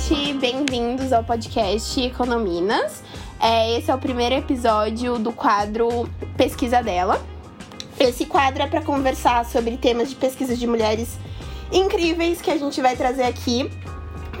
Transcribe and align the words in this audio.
gente! 0.00 0.32
Bem-vindos 0.34 1.12
ao 1.12 1.22
podcast 1.22 2.00
Econominas. 2.00 3.02
É, 3.38 3.76
esse 3.76 3.90
é 3.90 3.94
o 3.94 3.98
primeiro 3.98 4.34
episódio 4.34 5.18
do 5.18 5.32
quadro 5.32 6.08
Pesquisa 6.36 6.82
dela. 6.82 7.20
Esse 7.98 8.24
quadro 8.24 8.62
é 8.62 8.66
para 8.66 8.80
conversar 8.80 9.44
sobre 9.44 9.76
temas 9.76 10.08
de 10.08 10.16
pesquisa 10.16 10.56
de 10.56 10.66
mulheres 10.66 11.18
incríveis 11.70 12.40
que 12.40 12.50
a 12.50 12.56
gente 12.56 12.80
vai 12.80 12.96
trazer 12.96 13.24
aqui 13.24 13.70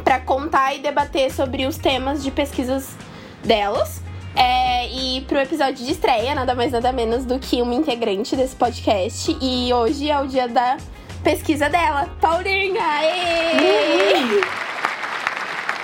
para 0.02 0.18
contar 0.20 0.74
e 0.74 0.80
debater 0.80 1.30
sobre 1.30 1.66
os 1.66 1.76
temas 1.76 2.22
de 2.22 2.30
pesquisas 2.30 2.96
delas. 3.44 4.02
É, 4.34 4.88
e 4.88 5.22
pro 5.22 5.38
episódio 5.38 5.84
de 5.84 5.92
estreia, 5.92 6.34
nada 6.34 6.54
mais 6.54 6.72
nada 6.72 6.92
menos 6.92 7.24
do 7.24 7.38
que 7.38 7.60
uma 7.60 7.74
integrante 7.74 8.34
desse 8.34 8.56
podcast. 8.56 9.36
E 9.40 9.72
hoje 9.72 10.10
é 10.10 10.18
o 10.18 10.26
dia 10.26 10.48
da 10.48 10.78
pesquisa 11.22 11.68
dela, 11.68 12.08
Paulinha! 12.20 12.80
Aê! 12.82 14.69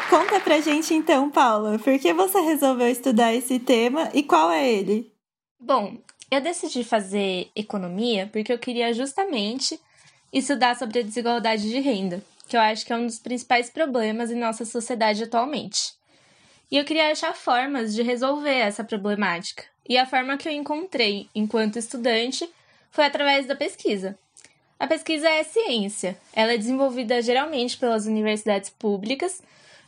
Conta 0.09 0.39
pra 0.39 0.61
gente 0.61 0.95
então, 0.95 1.29
Paula, 1.31 1.79
por 1.81 1.99
que 1.99 2.13
você 2.13 2.41
resolveu 2.41 2.89
estudar 2.89 3.35
esse 3.35 3.59
tema 3.59 4.09
e 4.15 4.23
qual 4.23 4.53
é 4.53 4.69
ele? 4.69 5.13
Bom, 5.59 5.99
eu 6.31 6.41
decidi 6.41 6.85
fazer 6.85 7.51
economia 7.57 8.29
porque 8.33 8.53
eu 8.53 8.59
queria 8.59 8.93
justamente 8.95 9.81
estudar 10.33 10.77
sobre 10.77 11.01
a 11.01 11.03
desigualdade 11.03 11.69
de 11.69 11.81
renda, 11.81 12.23
que 12.49 12.57
eu 12.57 12.61
acho 12.61 12.87
que 12.87 12.93
é 12.93 12.97
um 12.97 13.07
dos 13.07 13.19
principais 13.19 13.69
problemas 13.69 14.31
em 14.31 14.37
nossa 14.37 14.65
sociedade 14.65 15.25
atualmente. 15.25 15.95
E 16.71 16.77
eu 16.77 16.85
queria 16.85 17.11
achar 17.11 17.35
formas 17.35 17.95
de 17.95 18.03
resolver 18.03 18.55
essa 18.55 18.85
problemática. 18.85 19.65
E 19.89 19.99
a 19.99 20.07
forma 20.07 20.37
que 20.37 20.49
eu 20.49 20.53
encontrei 20.53 21.29
enquanto 21.35 21.79
estudante 21.79 22.49
foi 22.91 23.05
através 23.05 23.47
da 23.47 23.57
pesquisa. 23.57 24.19
A 24.79 24.87
pesquisa 24.87 25.29
é 25.29 25.43
ciência. 25.43 26.19
Ela 26.33 26.53
é 26.53 26.59
desenvolvida 26.59 27.23
geralmente 27.23 27.77
pelas 27.77 28.07
universidades 28.07 28.69
públicas, 28.69 29.43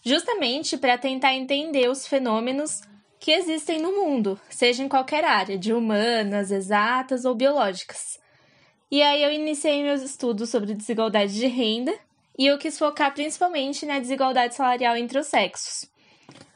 justamente 0.09 0.79
para 0.79 0.97
tentar 0.97 1.35
entender 1.35 1.89
os 1.91 2.07
fenômenos 2.07 2.81
que 3.21 3.31
existem 3.31 3.79
no 3.79 3.93
mundo, 3.93 4.41
seja 4.49 4.83
em 4.83 4.89
qualquer 4.89 5.23
área, 5.23 5.59
de 5.59 5.73
humanas, 5.73 6.51
exatas 6.51 7.27
ou 7.27 7.35
biológicas. 7.35 8.19
E 8.91 9.03
aí 9.03 9.23
eu 9.23 9.31
iniciei 9.31 9.83
meus 9.83 10.01
estudos 10.01 10.49
sobre 10.49 10.75
desigualdade 10.75 11.35
de 11.35 11.47
renda 11.47 11.95
e 12.39 12.47
eu 12.47 12.57
quis 12.57 12.79
focar 12.79 13.13
principalmente 13.13 13.85
na 13.85 13.99
desigualdade 13.99 14.55
salarial 14.55 14.97
entre 14.97 15.19
os 15.19 15.27
sexos. 15.27 15.91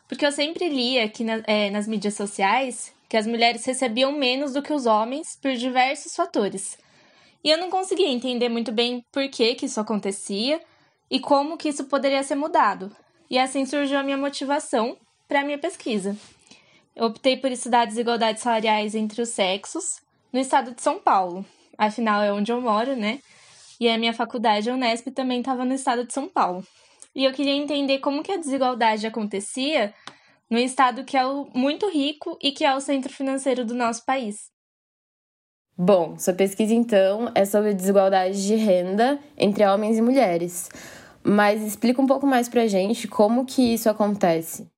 Porque 0.08 0.24
eu 0.24 0.32
sempre 0.32 0.68
lia 0.68 1.04
aqui 1.04 1.22
na, 1.22 1.42
é, 1.46 1.68
nas 1.68 1.86
mídias 1.86 2.14
sociais 2.14 2.94
que 3.06 3.18
as 3.18 3.26
mulheres 3.26 3.66
recebiam 3.66 4.12
menos 4.12 4.54
do 4.54 4.62
que 4.62 4.72
os 4.72 4.86
homens 4.86 5.36
por 5.36 5.52
diversos 5.52 6.16
fatores. 6.16 6.78
E 7.44 7.50
eu 7.50 7.58
não 7.58 7.68
conseguia 7.68 8.08
entender 8.08 8.48
muito 8.48 8.72
bem 8.72 9.04
por 9.12 9.28
que, 9.28 9.54
que 9.54 9.66
isso 9.66 9.80
acontecia 9.80 10.58
e 11.10 11.20
como 11.20 11.58
que 11.58 11.68
isso 11.68 11.84
poderia 11.84 12.22
ser 12.22 12.36
mudado. 12.36 12.96
E 13.32 13.38
assim 13.38 13.64
surgiu 13.64 13.98
a 13.98 14.02
minha 14.02 14.18
motivação 14.18 14.94
para 15.26 15.40
a 15.40 15.44
minha 15.44 15.56
pesquisa. 15.56 16.14
Eu 16.94 17.06
optei 17.06 17.34
por 17.34 17.50
estudar 17.50 17.86
desigualdades 17.86 18.42
salariais 18.42 18.94
entre 18.94 19.22
os 19.22 19.30
sexos 19.30 20.02
no 20.30 20.38
estado 20.38 20.74
de 20.74 20.82
São 20.82 20.98
Paulo. 20.98 21.42
Afinal, 21.78 22.20
é 22.22 22.30
onde 22.30 22.52
eu 22.52 22.60
moro, 22.60 22.94
né? 22.94 23.20
E 23.80 23.88
a 23.88 23.96
minha 23.96 24.12
faculdade, 24.12 24.68
a 24.68 24.74
Unesp, 24.74 25.06
também 25.12 25.40
estava 25.40 25.64
no 25.64 25.72
estado 25.72 26.06
de 26.06 26.12
São 26.12 26.28
Paulo. 26.28 26.62
E 27.14 27.24
eu 27.24 27.32
queria 27.32 27.54
entender 27.54 28.00
como 28.00 28.22
que 28.22 28.32
a 28.32 28.36
desigualdade 28.36 29.06
acontecia 29.06 29.94
no 30.50 30.58
estado 30.58 31.02
que 31.02 31.16
é 31.16 31.24
muito 31.54 31.88
rico 31.88 32.36
e 32.38 32.52
que 32.52 32.66
é 32.66 32.76
o 32.76 32.80
centro 32.80 33.10
financeiro 33.10 33.64
do 33.64 33.72
nosso 33.72 34.04
país. 34.04 34.50
Bom, 35.74 36.18
sua 36.18 36.34
pesquisa 36.34 36.74
então 36.74 37.32
é 37.34 37.46
sobre 37.46 37.72
desigualdade 37.72 38.46
de 38.46 38.56
renda 38.56 39.18
entre 39.38 39.64
homens 39.64 39.96
e 39.96 40.02
mulheres. 40.02 40.68
Mas 41.24 41.62
explica 41.62 42.00
um 42.00 42.06
pouco 42.06 42.26
mais 42.26 42.48
pra 42.48 42.66
gente 42.66 43.06
como 43.06 43.46
que 43.46 43.74
isso 43.74 43.88
acontece. 43.88 44.68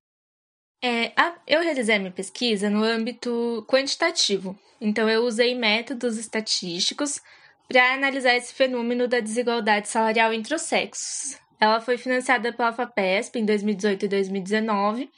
É, 0.82 1.12
a, 1.16 1.34
eu 1.46 1.62
realizei 1.62 1.98
minha 1.98 2.10
pesquisa 2.10 2.68
no 2.68 2.84
âmbito 2.84 3.64
quantitativo. 3.68 4.58
Então 4.80 5.08
eu 5.08 5.22
usei 5.22 5.54
métodos 5.54 6.18
estatísticos 6.18 7.20
para 7.66 7.94
analisar 7.94 8.36
esse 8.36 8.52
fenômeno 8.52 9.08
da 9.08 9.20
desigualdade 9.20 9.88
salarial 9.88 10.32
entre 10.32 10.54
os 10.54 10.62
sexos. 10.62 11.38
Ela 11.58 11.80
foi 11.80 11.96
financiada 11.96 12.52
pela 12.52 12.72
FAPESP 12.72 13.38
em 13.38 13.46
2018 13.46 14.04
e 14.04 14.08
2019. 14.08 15.10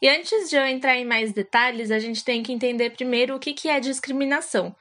E 0.00 0.08
antes 0.08 0.48
de 0.48 0.56
eu 0.56 0.64
entrar 0.64 0.96
em 0.96 1.04
mais 1.04 1.32
detalhes, 1.32 1.90
a 1.90 1.98
gente 1.98 2.24
tem 2.24 2.42
que 2.42 2.52
entender 2.52 2.90
primeiro 2.90 3.34
o 3.34 3.40
que, 3.40 3.52
que 3.52 3.68
é 3.68 3.80
discriminação. 3.80 4.74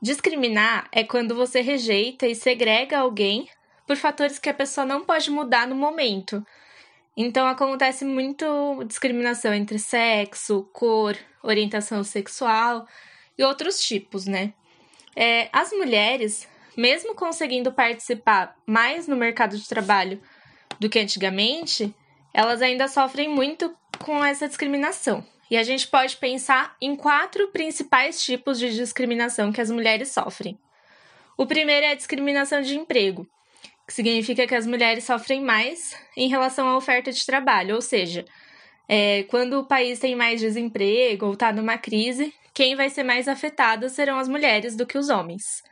Discriminar 0.00 0.88
é 0.90 1.04
quando 1.04 1.34
você 1.34 1.60
rejeita 1.60 2.26
e 2.26 2.34
segrega 2.34 2.98
alguém 2.98 3.48
por 3.86 3.96
fatores 3.96 4.38
que 4.38 4.48
a 4.48 4.54
pessoa 4.54 4.86
não 4.86 5.04
pode 5.04 5.30
mudar 5.30 5.66
no 5.66 5.74
momento. 5.74 6.44
Então 7.16 7.46
acontece 7.46 8.04
muito 8.04 8.82
discriminação 8.86 9.54
entre 9.54 9.78
sexo, 9.78 10.68
cor, 10.72 11.16
orientação 11.42 12.02
sexual 12.02 12.86
e 13.38 13.44
outros 13.44 13.80
tipos, 13.80 14.26
né? 14.26 14.52
É, 15.14 15.48
as 15.52 15.70
mulheres 15.70 16.48
mesmo 16.76 17.14
conseguindo 17.14 17.72
participar 17.72 18.56
mais 18.66 19.06
no 19.06 19.16
mercado 19.16 19.56
de 19.56 19.68
trabalho 19.68 20.20
do 20.78 20.88
que 20.88 20.98
antigamente, 20.98 21.94
elas 22.32 22.60
ainda 22.60 22.88
sofrem 22.88 23.28
muito 23.28 23.74
com 23.98 24.24
essa 24.24 24.48
discriminação. 24.48 25.24
E 25.50 25.56
a 25.56 25.62
gente 25.62 25.86
pode 25.86 26.16
pensar 26.16 26.76
em 26.80 26.96
quatro 26.96 27.48
principais 27.48 28.22
tipos 28.22 28.58
de 28.58 28.74
discriminação 28.74 29.52
que 29.52 29.60
as 29.60 29.70
mulheres 29.70 30.10
sofrem. 30.10 30.58
O 31.36 31.46
primeiro 31.46 31.86
é 31.86 31.90
a 31.90 31.94
discriminação 31.94 32.62
de 32.62 32.76
emprego, 32.76 33.26
que 33.86 33.92
significa 33.92 34.46
que 34.46 34.54
as 34.54 34.66
mulheres 34.66 35.04
sofrem 35.04 35.42
mais 35.42 35.96
em 36.16 36.28
relação 36.28 36.68
à 36.68 36.76
oferta 36.76 37.12
de 37.12 37.24
trabalho, 37.24 37.74
ou 37.74 37.82
seja, 37.82 38.24
é, 38.88 39.24
quando 39.24 39.60
o 39.60 39.66
país 39.66 39.98
tem 39.98 40.14
mais 40.14 40.40
desemprego 40.40 41.26
ou 41.26 41.32
está 41.34 41.52
numa 41.52 41.78
crise, 41.78 42.34
quem 42.52 42.76
vai 42.76 42.88
ser 42.88 43.02
mais 43.02 43.28
afetado 43.28 43.88
serão 43.88 44.18
as 44.18 44.28
mulheres 44.28 44.76
do 44.76 44.86
que 44.86 44.96
os 44.96 45.08
homens. 45.08 45.62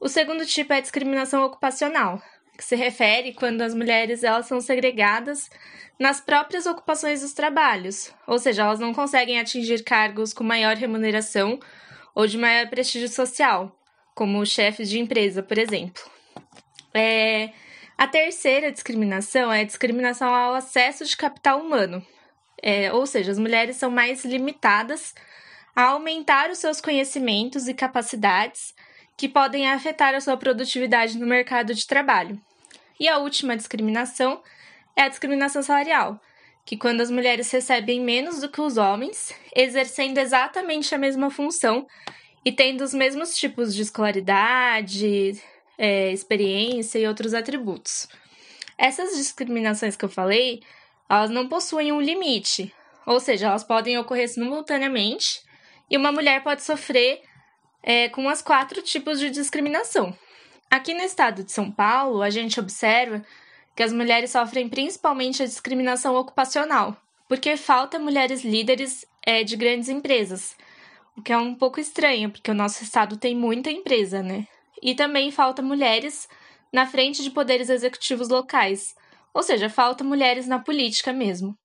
O 0.00 0.08
segundo 0.08 0.44
tipo 0.46 0.72
é 0.72 0.78
a 0.78 0.80
discriminação 0.80 1.44
ocupacional, 1.44 2.20
que 2.56 2.64
se 2.64 2.76
refere 2.76 3.32
quando 3.32 3.62
as 3.62 3.74
mulheres 3.74 4.22
elas 4.22 4.46
são 4.46 4.60
segregadas 4.60 5.50
nas 5.98 6.20
próprias 6.20 6.66
ocupações 6.66 7.20
dos 7.20 7.32
trabalhos, 7.32 8.12
ou 8.26 8.38
seja, 8.38 8.62
elas 8.62 8.80
não 8.80 8.92
conseguem 8.92 9.38
atingir 9.38 9.82
cargos 9.84 10.32
com 10.32 10.42
maior 10.42 10.76
remuneração 10.76 11.58
ou 12.14 12.26
de 12.26 12.38
maior 12.38 12.68
prestígio 12.68 13.08
social, 13.08 13.76
como 14.14 14.44
chefes 14.46 14.88
de 14.88 14.98
empresa, 14.98 15.42
por 15.42 15.58
exemplo. 15.58 16.13
É... 16.94 17.50
A 17.96 18.08
terceira 18.08 18.72
discriminação 18.72 19.52
é 19.52 19.60
a 19.60 19.64
discriminação 19.64 20.34
ao 20.34 20.54
acesso 20.54 21.04
de 21.04 21.16
capital 21.16 21.60
humano, 21.60 22.04
é, 22.60 22.92
ou 22.92 23.06
seja, 23.06 23.30
as 23.30 23.38
mulheres 23.38 23.76
são 23.76 23.88
mais 23.90 24.24
limitadas 24.24 25.14
a 25.76 25.82
aumentar 25.90 26.50
os 26.50 26.58
seus 26.58 26.80
conhecimentos 26.80 27.68
e 27.68 27.74
capacidades 27.74 28.74
que 29.16 29.28
podem 29.28 29.68
afetar 29.68 30.14
a 30.14 30.20
sua 30.20 30.36
produtividade 30.36 31.18
no 31.18 31.26
mercado 31.26 31.72
de 31.72 31.86
trabalho. 31.86 32.40
E 32.98 33.08
a 33.08 33.18
última 33.18 33.56
discriminação 33.56 34.42
é 34.96 35.02
a 35.02 35.08
discriminação 35.08 35.62
salarial, 35.62 36.20
que 36.64 36.76
quando 36.76 37.00
as 37.00 37.10
mulheres 37.10 37.50
recebem 37.50 38.00
menos 38.00 38.40
do 38.40 38.48
que 38.48 38.60
os 38.60 38.76
homens, 38.76 39.34
exercendo 39.54 40.18
exatamente 40.18 40.94
a 40.94 40.98
mesma 40.98 41.30
função 41.30 41.86
e 42.44 42.50
tendo 42.50 42.82
os 42.82 42.94
mesmos 42.94 43.36
tipos 43.36 43.74
de 43.74 43.82
escolaridade, 43.82 45.40
é, 45.78 46.12
experiência 46.12 46.98
e 46.98 47.06
outros 47.06 47.34
atributos. 47.34 48.08
Essas 48.76 49.16
discriminações 49.16 49.96
que 49.96 50.04
eu 50.04 50.08
falei, 50.08 50.62
elas 51.08 51.30
não 51.30 51.48
possuem 51.48 51.92
um 51.92 52.00
limite, 52.00 52.74
ou 53.06 53.20
seja, 53.20 53.46
elas 53.46 53.64
podem 53.64 53.98
ocorrer 53.98 54.28
simultaneamente 54.28 55.42
e 55.90 55.96
uma 55.96 56.10
mulher 56.10 56.42
pode 56.42 56.62
sofrer 56.62 57.22
é, 57.82 58.08
com 58.08 58.28
as 58.28 58.40
quatro 58.40 58.82
tipos 58.82 59.20
de 59.20 59.30
discriminação. 59.30 60.16
Aqui 60.70 60.94
no 60.94 61.02
estado 61.02 61.44
de 61.44 61.52
São 61.52 61.70
Paulo, 61.70 62.22
a 62.22 62.30
gente 62.30 62.58
observa 62.58 63.24
que 63.76 63.82
as 63.82 63.92
mulheres 63.92 64.30
sofrem 64.30 64.68
principalmente 64.68 65.42
a 65.42 65.46
discriminação 65.46 66.14
ocupacional, 66.16 66.96
porque 67.28 67.56
falta 67.56 67.98
mulheres 67.98 68.42
líderes 68.44 69.04
é, 69.24 69.44
de 69.44 69.56
grandes 69.56 69.88
empresas, 69.88 70.56
o 71.16 71.22
que 71.22 71.32
é 71.32 71.36
um 71.36 71.54
pouco 71.54 71.78
estranho, 71.78 72.30
porque 72.30 72.50
o 72.50 72.54
nosso 72.54 72.82
estado 72.82 73.16
tem 73.16 73.36
muita 73.36 73.70
empresa, 73.70 74.22
né? 74.22 74.46
E 74.84 74.94
também 74.94 75.30
falta 75.30 75.62
mulheres 75.62 76.28
na 76.70 76.86
frente 76.86 77.22
de 77.22 77.30
poderes 77.30 77.70
executivos 77.70 78.28
locais, 78.28 78.94
ou 79.32 79.42
seja, 79.42 79.70
falta 79.70 80.04
mulheres 80.04 80.46
na 80.46 80.58
política 80.58 81.10
mesmo. 81.10 81.56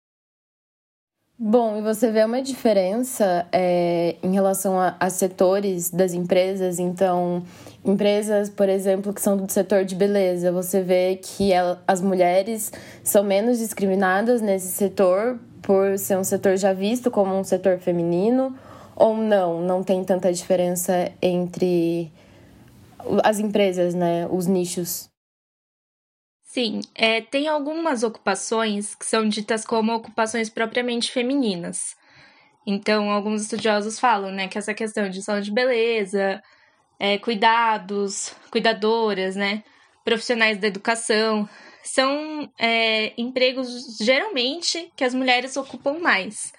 Bom, 1.42 1.78
e 1.78 1.82
você 1.82 2.12
vê 2.12 2.24
uma 2.26 2.42
diferença 2.42 3.48
é, 3.52 4.18
em 4.22 4.34
relação 4.34 4.78
a, 4.78 4.96
a, 5.00 5.10
setores 5.10 5.90
das 5.90 6.14
empresas? 6.14 6.80
Então, 6.80 7.44
empresas, 7.84 8.50
por 8.50 8.68
exemplo, 8.68 9.14
que 9.14 9.22
são 9.22 9.38
do 9.38 9.50
setor 9.50 9.86
de 9.86 9.96
beleza, 9.96 10.52
você 10.52 10.82
vê 10.82 11.16
que 11.16 11.54
ela, 11.54 11.82
as 11.88 12.02
mulheres 12.02 12.74
são 13.04 13.24
menos 13.24 13.60
discriminadas 13.60 14.42
nesse 14.42 14.68
setor 14.68 15.40
por 15.62 15.98
ser 15.98 16.18
um 16.18 16.26
setor 16.26 16.58
já 16.58 16.74
visto 16.74 17.10
como 17.10 17.34
um 17.34 17.44
setor 17.44 17.80
feminino? 17.80 18.54
Ou 18.94 19.16
não? 19.16 19.62
Não 19.62 19.82
tem 19.82 20.04
tanta 20.04 20.34
diferença 20.34 21.10
entre 21.22 22.12
as 23.24 23.40
empresas, 23.40 23.94
né? 23.94 24.28
Os 24.28 24.48
nichos? 24.48 25.10
Sim, 26.44 26.82
é, 26.96 27.22
tem 27.22 27.48
algumas 27.48 28.02
ocupações 28.02 28.96
que 28.96 29.06
são 29.06 29.30
ditas 29.30 29.64
como 29.64 29.94
ocupações 29.94 30.50
propriamente 30.50 31.12
femininas. 31.12 31.96
Então, 32.66 33.12
alguns 33.12 33.44
estudiosos 33.44 34.00
falam, 34.00 34.32
né, 34.32 34.48
que 34.48 34.58
essa 34.58 34.74
questão 34.74 35.10
de 35.10 35.22
salão 35.22 35.42
de 35.42 35.52
beleza, 35.52 36.42
é, 37.00 37.18
cuidados, 37.20 38.36
cuidadoras, 38.52 39.36
né, 39.36 39.64
profissionais 40.04 40.58
da 40.58 40.68
educação, 40.68 41.48
são 41.84 42.52
é, 42.58 43.14
empregos 43.16 43.98
geralmente 43.98 44.92
que 44.96 45.04
as 45.04 45.14
mulheres 45.14 45.56
ocupam 45.56 46.00
mais. 46.00 46.52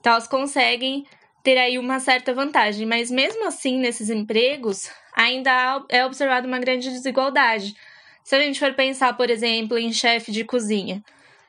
Então, 0.00 0.12
elas 0.12 0.26
conseguem 0.26 1.06
ter 1.42 1.58
aí 1.58 1.78
uma 1.78 2.00
certa 2.00 2.34
vantagem, 2.34 2.86
mas 2.86 3.10
mesmo 3.10 3.46
assim, 3.46 3.78
nesses 3.78 4.10
empregos, 4.10 4.90
ainda 5.18 5.84
é 5.88 6.06
observada 6.06 6.46
uma 6.46 6.58
grande 6.58 6.88
desigualdade 6.88 7.74
se 8.28 8.36
a 8.36 8.40
gente 8.40 8.60
for 8.60 8.74
pensar, 8.74 9.16
por 9.16 9.30
exemplo, 9.30 9.78
em 9.78 9.90
chefe 9.90 10.30
de 10.30 10.44
cozinha, 10.44 11.02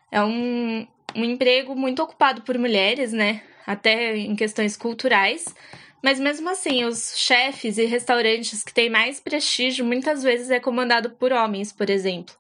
é 0.10 0.24
um, 0.24 0.88
um 1.14 1.26
emprego 1.26 1.76
muito 1.76 2.02
ocupado 2.02 2.42
por 2.44 2.58
mulheres, 2.58 3.12
né? 3.12 3.42
Até 3.68 4.16
em 4.16 4.34
questões 4.34 4.78
culturais. 4.78 5.54
Mas 6.02 6.22
mesmo 6.22 6.48
assim, 6.48 6.86
os 6.86 7.18
chefes 7.18 7.78
e 7.78 7.84
restaurantes 7.84 8.64
que 8.64 8.74
têm 8.74 8.90
mais 8.90 9.20
prestígio 9.20 9.84
muitas 9.84 10.24
vezes 10.24 10.50
é 10.50 10.58
comandado 10.58 11.10
por 11.10 11.34
homens, 11.34 11.74
por 11.74 11.90
exemplo. 11.90 12.34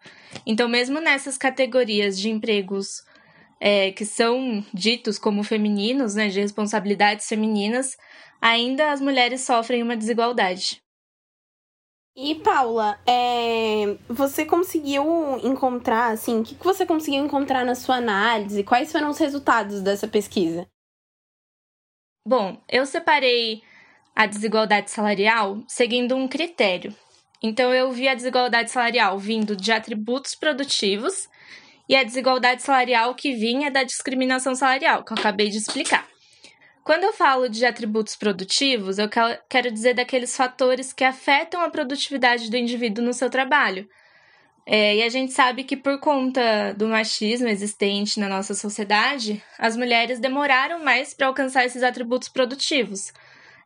Então, 0.45 0.69
mesmo 0.69 1.01
nessas 1.01 1.37
categorias 1.37 2.17
de 2.17 2.29
empregos 2.29 3.03
é, 3.59 3.91
que 3.91 4.05
são 4.05 4.63
ditos 4.73 5.19
como 5.19 5.43
femininos, 5.43 6.15
né, 6.15 6.29
de 6.29 6.39
responsabilidades 6.39 7.27
femininas, 7.27 7.97
ainda 8.41 8.89
as 8.93 9.01
mulheres 9.01 9.41
sofrem 9.41 9.83
uma 9.83 9.97
desigualdade. 9.97 10.81
E 12.15 12.35
Paula, 12.35 12.99
é, 13.07 13.97
você 14.09 14.45
conseguiu 14.45 15.03
encontrar, 15.43 16.11
assim, 16.11 16.41
o 16.41 16.43
que 16.43 16.55
você 16.55 16.85
conseguiu 16.85 17.23
encontrar 17.23 17.63
na 17.63 17.75
sua 17.75 17.95
análise? 17.95 18.63
Quais 18.63 18.91
foram 18.91 19.09
os 19.09 19.17
resultados 19.17 19.81
dessa 19.81 20.07
pesquisa? 20.07 20.67
Bom, 22.25 22.61
eu 22.67 22.85
separei 22.85 23.61
a 24.15 24.25
desigualdade 24.25 24.91
salarial 24.91 25.63
seguindo 25.67 26.15
um 26.15 26.27
critério. 26.27 26.93
Então, 27.41 27.73
eu 27.73 27.89
vi 27.91 28.09
a 28.09 28.15
desigualdade 28.15 28.69
salarial 28.69 29.17
vindo 29.17 29.55
de 29.55 29.71
atributos 29.71 30.35
produtivos 30.35 31.29
e 31.87 31.95
a 31.95 32.03
desigualdade 32.03 32.61
salarial 32.61 33.15
que 33.15 33.33
vinha 33.33 33.71
da 33.71 33.83
discriminação 33.83 34.53
salarial, 34.55 35.05
que 35.05 35.13
eu 35.13 35.17
acabei 35.17 35.49
de 35.49 35.57
explicar. 35.57 36.08
Quando 36.83 37.03
eu 37.03 37.13
falo 37.13 37.49
de 37.49 37.65
atributos 37.65 38.15
produtivos, 38.15 38.97
eu 38.97 39.07
quero 39.47 39.71
dizer 39.71 39.93
daqueles 39.93 40.35
fatores 40.35 40.91
que 40.91 41.03
afetam 41.03 41.61
a 41.61 41.69
produtividade 41.69 42.49
do 42.49 42.57
indivíduo 42.57 43.03
no 43.03 43.13
seu 43.13 43.29
trabalho. 43.29 43.87
É, 44.65 44.97
e 44.97 45.03
a 45.03 45.09
gente 45.09 45.31
sabe 45.33 45.63
que 45.63 45.75
por 45.75 45.99
conta 45.99 46.73
do 46.73 46.87
machismo 46.87 47.47
existente 47.47 48.19
na 48.19 48.29
nossa 48.29 48.53
sociedade, 48.53 49.43
as 49.57 49.75
mulheres 49.75 50.19
demoraram 50.19 50.83
mais 50.83 51.13
para 51.13 51.27
alcançar 51.27 51.65
esses 51.65 51.81
atributos 51.81 52.29
produtivos. 52.29 53.11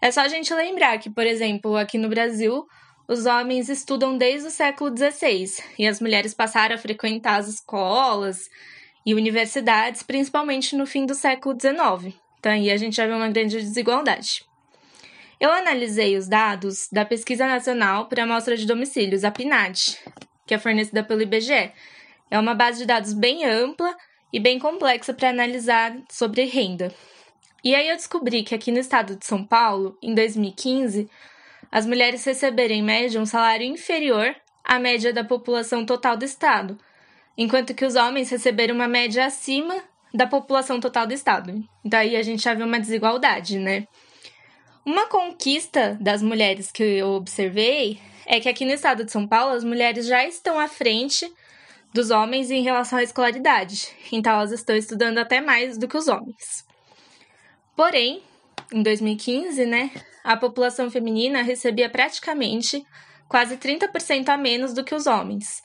É 0.02 0.12
só 0.12 0.22
a 0.22 0.28
gente 0.28 0.54
lembrar 0.54 0.98
que, 1.00 1.10
por 1.10 1.26
exemplo, 1.26 1.76
aqui 1.76 1.98
no 1.98 2.10
Brasil, 2.10 2.66
os 3.08 3.26
homens 3.26 3.68
estudam 3.68 4.18
desde 4.18 4.48
o 4.48 4.52
século 4.52 4.96
XVI 4.96 5.62
e 5.78 5.86
as 5.86 6.00
mulheres 6.00 6.34
passaram 6.34 6.76
a 6.76 6.80
frequentar 6.80 7.38
as 7.38 7.48
escolas 7.48 8.50
e 9.06 9.14
universidades, 9.14 10.04
principalmente 10.04 10.76
no 10.76 10.86
fim 10.86 11.06
do 11.06 11.14
século 11.14 11.58
XIX. 11.60 12.23
Aí 12.44 12.70
a 12.70 12.78
gente 12.78 12.96
já 12.96 13.08
vê 13.08 13.14
uma 13.14 13.30
grande 13.30 13.58
desigualdade. 13.58 14.44
Eu 15.40 15.52
analisei 15.52 16.16
os 16.18 16.28
dados 16.28 16.88
da 16.92 17.04
Pesquisa 17.04 17.46
Nacional 17.46 18.08
para 18.08 18.24
Amostra 18.24 18.56
de 18.56 18.66
Domicílios, 18.66 19.24
a 19.24 19.32
PNAD, 19.32 20.00
que 20.46 20.54
é 20.54 20.58
fornecida 20.58 21.04
pelo 21.04 21.22
IBGE. 21.22 21.72
É 22.32 22.40
uma 22.40 22.56
base 22.56 22.80
de 22.80 22.86
dados 22.86 23.14
bem 23.14 23.46
ampla 23.46 23.96
e 24.32 24.40
bem 24.40 24.58
complexa 24.58 25.14
para 25.14 25.30
analisar 25.30 25.96
sobre 26.10 26.46
renda. 26.46 26.94
E 27.64 27.76
aí 27.76 27.90
eu 27.90 27.96
descobri 27.96 28.44
que 28.44 28.56
aqui 28.56 28.72
no 28.72 28.80
estado 28.80 29.16
de 29.16 29.26
São 29.26 29.44
Paulo, 29.46 29.98
em 30.02 30.14
2015, 30.14 31.10
as 31.72 31.86
mulheres 31.86 32.24
receberam 32.26 32.76
em 32.76 32.84
média 32.84 33.22
um 33.22 33.26
salário 33.26 33.66
inferior 33.66 34.36
à 34.64 34.80
média 34.80 35.14
da 35.14 35.24
população 35.24 35.86
total 35.86 36.18
do 36.18 36.26
estado, 36.26 36.78
enquanto 37.38 37.74
que 37.74 37.86
os 37.86 37.96
homens 37.96 38.30
receberam 38.30 38.76
uma 38.76 38.88
média 38.88 39.26
acima 39.26 39.76
da 40.14 40.28
população 40.28 40.80
total 40.80 41.08
do 41.08 41.14
estado. 41.14 41.64
Daí 41.84 42.16
a 42.16 42.22
gente 42.22 42.44
já 42.44 42.54
vê 42.54 42.64
uma 42.64 42.80
desigualdade, 42.80 43.58
né? 43.58 43.88
Uma 44.86 45.08
conquista 45.08 45.98
das 46.00 46.22
mulheres 46.22 46.72
que 46.72 46.84
eu 46.84 47.10
observei 47.12 48.00
é 48.26 48.40
que 48.40 48.50
aqui 48.50 48.66
no 48.66 48.72
estado 48.72 49.04
de 49.04 49.12
São 49.12 49.28
Paulo 49.28 49.54
as 49.54 49.64
mulheres 49.64 50.06
já 50.06 50.26
estão 50.26 50.60
à 50.60 50.68
frente 50.68 51.32
dos 51.94 52.10
homens 52.10 52.52
em 52.52 52.62
relação 52.62 53.00
à 53.00 53.04
escolaridade. 53.04 53.88
Então 54.12 54.34
elas 54.34 54.52
estão 54.52 54.76
estudando 54.76 55.20
até 55.20 55.40
mais 55.40 55.78
do 55.78 55.88
que 55.88 55.98
os 55.98 56.08
homens. 56.08 56.66
Porém, 57.76 58.22
em 58.72 58.84
2015, 58.84 59.66
né, 59.66 59.92
a 60.24 60.38
população 60.38 60.92
feminina 60.92 61.42
recebia 61.42 61.90
praticamente 61.90 62.86
quase 63.28 63.58
30% 63.58 64.30
a 64.30 64.38
menos 64.38 64.74
do 64.74 64.84
que 64.84 64.94
os 64.94 65.08
homens. 65.08 65.64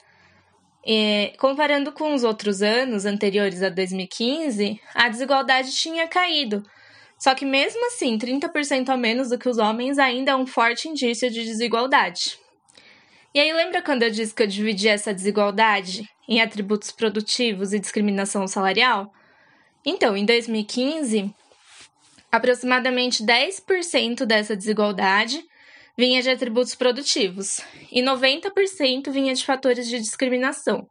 É, 0.86 1.34
comparando 1.38 1.92
com 1.92 2.14
os 2.14 2.24
outros 2.24 2.62
anos 2.62 3.04
anteriores 3.04 3.62
a 3.62 3.68
2015, 3.68 4.80
a 4.94 5.08
desigualdade 5.08 5.72
tinha 5.72 6.06
caído. 6.06 6.62
Só 7.18 7.34
que 7.34 7.44
mesmo 7.44 7.84
assim, 7.86 8.16
30% 8.16 8.88
a 8.88 8.96
menos 8.96 9.30
do 9.30 9.38
que 9.38 9.48
os 9.48 9.58
homens 9.58 9.98
ainda 9.98 10.32
é 10.32 10.36
um 10.36 10.46
forte 10.46 10.88
indício 10.88 11.30
de 11.30 11.44
desigualdade. 11.44 12.38
E 13.34 13.40
aí, 13.40 13.52
lembra 13.52 13.82
quando 13.82 14.04
eu 14.04 14.10
disse 14.10 14.34
que 14.34 14.42
eu 14.42 14.46
dividi 14.46 14.88
essa 14.88 15.12
desigualdade 15.12 16.08
em 16.28 16.40
atributos 16.40 16.90
produtivos 16.90 17.72
e 17.72 17.78
discriminação 17.78 18.46
salarial? 18.46 19.12
Então, 19.84 20.16
em 20.16 20.24
2015, 20.24 21.34
aproximadamente 22.30 23.24
10% 23.24 24.24
dessa 24.24 24.56
desigualdade 24.56 25.42
vinha 25.98 26.22
de 26.22 26.30
atributos 26.30 26.76
produtivos 26.76 27.60
e 27.90 28.00
90% 28.00 29.10
vinha 29.10 29.34
de 29.34 29.44
fatores 29.44 29.88
de 29.88 29.98
discriminação. 29.98 30.86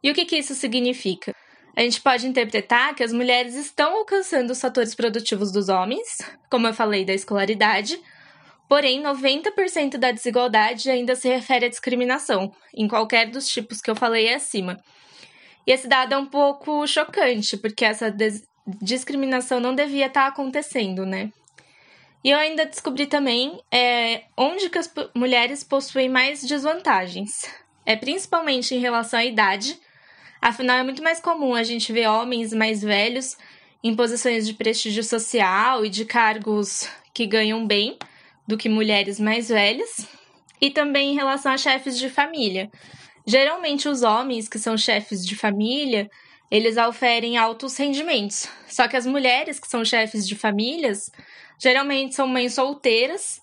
E 0.00 0.08
o 0.08 0.14
que, 0.14 0.24
que 0.24 0.36
isso 0.36 0.54
significa? 0.54 1.34
A 1.76 1.80
gente 1.80 2.00
pode 2.00 2.28
interpretar 2.28 2.94
que 2.94 3.02
as 3.02 3.12
mulheres 3.12 3.56
estão 3.56 3.96
alcançando 3.98 4.50
os 4.50 4.60
fatores 4.60 4.94
produtivos 4.94 5.50
dos 5.50 5.68
homens, 5.68 6.18
como 6.48 6.68
eu 6.68 6.72
falei 6.72 7.04
da 7.04 7.12
escolaridade, 7.12 8.00
porém 8.68 9.02
90% 9.02 9.96
da 9.98 10.12
desigualdade 10.12 10.88
ainda 10.88 11.16
se 11.16 11.28
refere 11.28 11.66
à 11.66 11.68
discriminação, 11.68 12.52
em 12.72 12.86
qualquer 12.86 13.28
dos 13.28 13.48
tipos 13.48 13.80
que 13.80 13.90
eu 13.90 13.96
falei 13.96 14.32
acima. 14.32 14.78
E 15.66 15.72
esse 15.72 15.88
dado 15.88 16.14
é 16.14 16.16
um 16.16 16.26
pouco 16.26 16.86
chocante, 16.86 17.56
porque 17.56 17.84
essa 17.84 18.14
discriminação 18.80 19.58
não 19.58 19.74
devia 19.74 20.06
estar 20.06 20.28
acontecendo, 20.28 21.04
né? 21.04 21.30
E 22.26 22.30
eu 22.30 22.38
ainda 22.38 22.66
descobri 22.66 23.06
também 23.06 23.60
é, 23.70 24.24
onde 24.36 24.68
que 24.68 24.78
as 24.78 24.92
mulheres 25.14 25.62
possuem 25.62 26.08
mais 26.08 26.42
desvantagens. 26.42 27.48
É 27.86 27.94
principalmente 27.94 28.74
em 28.74 28.80
relação 28.80 29.20
à 29.20 29.24
idade. 29.24 29.78
Afinal, 30.42 30.78
é 30.78 30.82
muito 30.82 31.04
mais 31.04 31.20
comum 31.20 31.54
a 31.54 31.62
gente 31.62 31.92
ver 31.92 32.08
homens 32.08 32.52
mais 32.52 32.82
velhos 32.82 33.36
em 33.80 33.94
posições 33.94 34.44
de 34.44 34.54
prestígio 34.54 35.04
social 35.04 35.86
e 35.86 35.88
de 35.88 36.04
cargos 36.04 36.88
que 37.14 37.28
ganham 37.28 37.64
bem 37.64 37.96
do 38.44 38.58
que 38.58 38.68
mulheres 38.68 39.20
mais 39.20 39.48
velhas. 39.48 40.08
E 40.60 40.68
também 40.68 41.12
em 41.12 41.14
relação 41.14 41.52
a 41.52 41.56
chefes 41.56 41.96
de 41.96 42.10
família. 42.10 42.68
Geralmente, 43.24 43.88
os 43.88 44.02
homens 44.02 44.48
que 44.48 44.58
são 44.58 44.76
chefes 44.76 45.24
de 45.24 45.36
família, 45.36 46.10
eles 46.50 46.76
oferem 46.76 47.36
altos 47.36 47.76
rendimentos. 47.76 48.48
Só 48.68 48.86
que 48.88 48.96
as 48.96 49.06
mulheres 49.06 49.58
que 49.58 49.68
são 49.68 49.84
chefes 49.84 50.26
de 50.26 50.34
famílias 50.34 51.10
Geralmente 51.58 52.14
são 52.14 52.26
mães 52.26 52.54
solteiras, 52.54 53.40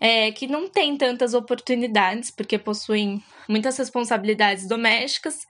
é, 0.00 0.32
que 0.32 0.46
não 0.46 0.68
têm 0.68 0.96
tantas 0.96 1.34
oportunidades, 1.34 2.30
porque 2.30 2.58
possuem 2.58 3.22
muitas 3.48 3.76
responsabilidades 3.76 4.66
domésticas 4.66 5.46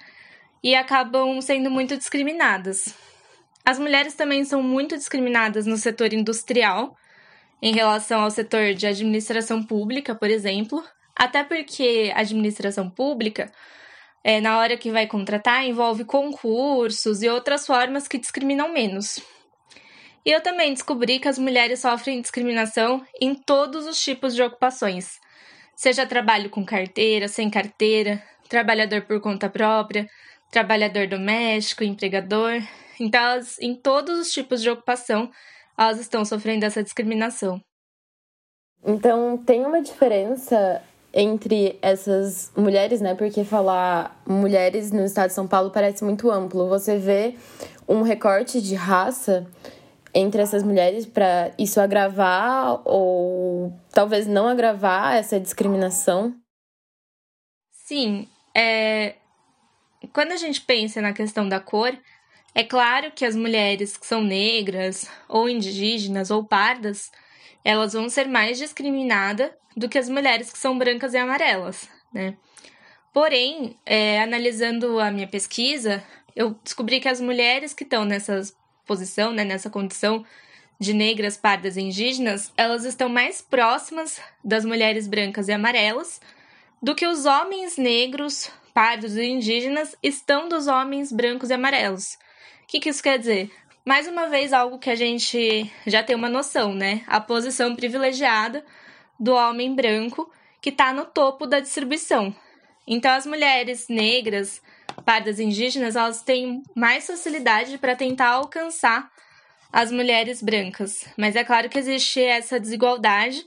e 0.63 0.75
acabam 0.75 1.41
sendo 1.41 1.71
muito 1.71 1.97
discriminadas. 1.97 2.95
As 3.65 3.79
mulheres 3.79 4.15
também 4.15 4.45
são 4.45 4.63
muito 4.63 4.97
discriminadas 4.97 5.67
no 5.67 5.77
setor 5.77 6.13
industrial, 6.13 6.97
em 7.63 7.73
relação 7.73 8.23
ao 8.23 8.31
setor 8.31 8.75
de 8.75 8.87
administração 8.87 9.63
pública, 9.63 10.15
por 10.15 10.31
exemplo, 10.31 10.83
até 11.15 11.45
porque 11.45 12.11
a 12.15 12.21
administração 12.21 12.91
pública, 12.91 13.53
é, 14.23 14.41
na 14.41 14.59
hora 14.59 14.77
que 14.77 14.91
vai 14.91 15.07
contratar, 15.07 15.65
envolve 15.65 16.05
concursos 16.05 17.23
e 17.23 17.29
outras 17.29 17.67
formas 17.67 18.07
que 18.07 18.19
discriminam 18.19 18.73
menos. 18.73 19.21
E 20.25 20.31
eu 20.31 20.43
também 20.43 20.73
descobri 20.73 21.19
que 21.19 21.29
as 21.29 21.39
mulheres 21.39 21.81
sofrem 21.81 22.21
discriminação 22.21 23.03
em 23.21 23.35
todos 23.35 23.87
os 23.87 24.01
tipos 24.03 24.35
de 24.35 24.43
ocupações, 24.43 25.19
seja 25.75 26.07
trabalho 26.07 26.51
com 26.51 26.65
carteira, 26.65 27.27
sem 27.27 27.49
carteira, 27.49 28.23
trabalhador 28.49 29.03
por 29.03 29.21
conta 29.21 29.49
própria, 29.49 30.07
trabalhador 30.51 31.07
doméstico, 31.07 31.85
empregador. 31.85 32.61
Então, 32.99 33.21
elas, 33.21 33.59
em 33.61 33.75
todos 33.75 34.19
os 34.19 34.31
tipos 34.31 34.61
de 34.61 34.69
ocupação, 34.69 35.31
elas 35.79 35.99
estão 35.99 36.23
sofrendo 36.25 36.67
essa 36.67 36.83
discriminação. 36.83 37.59
Então, 38.85 39.39
tem 39.39 39.65
uma 39.65 39.81
diferença 39.81 40.83
entre 41.13 41.79
essas 41.83 42.53
mulheres, 42.57 43.01
né? 43.01 43.15
Porque 43.15 43.45
falar 43.45 44.21
mulheres 44.27 44.93
no 44.93 45.05
estado 45.05 45.29
de 45.29 45.35
São 45.35 45.47
Paulo 45.47 45.71
parece 45.71 46.05
muito 46.05 46.31
amplo. 46.31 46.69
Você 46.69 46.97
vê 46.97 47.35
um 47.89 48.03
recorte 48.03 48.63
de 48.63 48.75
raça 48.75 49.47
entre 50.15 50.41
essas 50.43 50.63
mulheres 50.63 51.07
para 51.07 51.53
isso 51.59 51.81
agravar 51.81 52.81
ou 52.85 53.73
talvez 53.93 54.27
não 54.27 54.49
agravar 54.49 55.17
essa 55.17 55.39
discriminação? 55.39 56.35
Sim, 57.71 58.29
é... 58.57 59.17
quando 60.13 60.33
a 60.33 60.37
gente 60.37 60.61
pensa 60.61 61.01
na 61.01 61.13
questão 61.13 61.49
da 61.49 61.59
cor, 61.59 61.97
é 62.55 62.63
claro 62.63 63.11
que 63.13 63.25
as 63.25 63.35
mulheres 63.35 63.97
que 63.97 64.07
são 64.07 64.23
negras, 64.23 65.09
ou 65.29 65.49
indígenas, 65.49 66.31
ou 66.31 66.45
pardas, 66.45 67.11
elas 67.65 67.93
vão 67.93 68.09
ser 68.09 68.27
mais 68.27 68.59
discriminadas 68.59 69.51
do 69.77 69.89
que 69.89 69.99
as 69.99 70.09
mulheres 70.09 70.53
que 70.53 70.59
são 70.59 70.77
brancas 70.79 71.15
e 71.15 71.19
amarelas, 71.19 71.89
né? 72.13 72.37
Porém, 73.13 73.77
é, 73.85 74.23
analisando 74.23 75.01
a 75.01 75.11
minha 75.11 75.27
pesquisa, 75.27 76.03
eu 76.35 76.57
descobri 76.63 77.01
que 77.01 77.09
as 77.09 77.21
mulheres 77.21 77.75
que 77.75 77.83
estão 77.83 78.05
nessa 78.05 78.41
posição, 78.87 79.33
né, 79.33 79.45
nessa 79.45 79.69
condição 79.69 80.25
de 80.79 80.95
negras, 80.95 81.37
pardas 81.37 81.77
e 81.77 81.81
indígenas, 81.81 82.53
elas 82.57 82.85
estão 82.85 83.09
mais 83.09 83.43
próximas 83.43 84.21
das 84.45 84.65
mulheres 84.65 85.07
brancas 85.07 85.49
e 85.49 85.53
amarelas 85.53 86.21
do 86.81 86.95
que 86.95 87.07
os 87.07 87.27
homens 87.27 87.77
negros, 87.77 88.51
pardos 88.73 89.17
e 89.17 89.25
indígenas 89.25 89.97
estão 90.03 90.49
dos 90.49 90.67
homens 90.67 91.13
brancos 91.13 91.51
e 91.51 91.55
amarelos 91.55 92.17
que, 92.71 92.79
que 92.79 92.89
isso 92.89 93.03
quer 93.03 93.19
dizer? 93.19 93.51
Mais 93.85 94.07
uma 94.07 94.29
vez, 94.29 94.53
algo 94.53 94.79
que 94.79 94.91
a 94.91 94.95
gente 94.95 95.69
já 95.85 96.05
tem 96.05 96.15
uma 96.15 96.29
noção, 96.29 96.73
né? 96.73 97.03
A 97.05 97.21
posição 97.21 97.75
privilegiada 97.75 98.65
do 99.21 99.35
homem 99.35 99.75
branco 99.75 100.33
que 100.61 100.71
está 100.71 100.93
no 100.93 101.05
topo 101.05 101.47
da 101.47 101.61
distribuição. 101.61 102.35
Então, 102.87 103.13
as 103.13 103.27
mulheres 103.27 103.87
negras, 103.89 104.61
pardas 105.05 105.39
indígenas, 105.39 105.95
elas 105.95 106.23
têm 106.23 106.63
mais 106.75 107.07
facilidade 107.07 107.79
para 107.79 107.95
tentar 107.95 108.31
alcançar 108.31 109.11
as 109.73 109.93
mulheres 109.93 110.43
brancas. 110.43 111.05
Mas 111.17 111.37
é 111.37 111.45
claro 111.45 111.69
que 111.69 111.79
existe 111.79 112.21
essa 112.21 112.59
desigualdade 112.59 113.45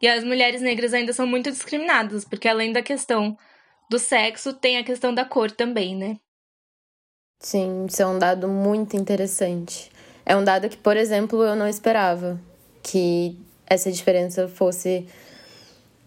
e 0.00 0.06
as 0.08 0.24
mulheres 0.24 0.62
negras 0.62 0.94
ainda 0.94 1.12
são 1.12 1.26
muito 1.26 1.50
discriminadas, 1.50 2.24
porque 2.24 2.48
além 2.48 2.72
da 2.72 2.80
questão 2.80 3.36
do 3.90 3.98
sexo, 3.98 4.52
tem 4.52 4.78
a 4.78 4.84
questão 4.84 5.12
da 5.12 5.24
cor 5.24 5.50
também, 5.50 5.96
né? 5.96 6.16
Sim, 7.40 7.86
isso 7.86 8.02
é 8.02 8.06
um 8.06 8.18
dado 8.18 8.48
muito 8.48 8.96
interessante. 8.96 9.90
É 10.24 10.36
um 10.36 10.44
dado 10.44 10.68
que, 10.68 10.76
por 10.76 10.96
exemplo, 10.96 11.42
eu 11.42 11.56
não 11.56 11.68
esperava 11.68 12.40
que 12.82 13.38
essa 13.68 13.90
diferença 13.90 14.48
fosse 14.48 15.06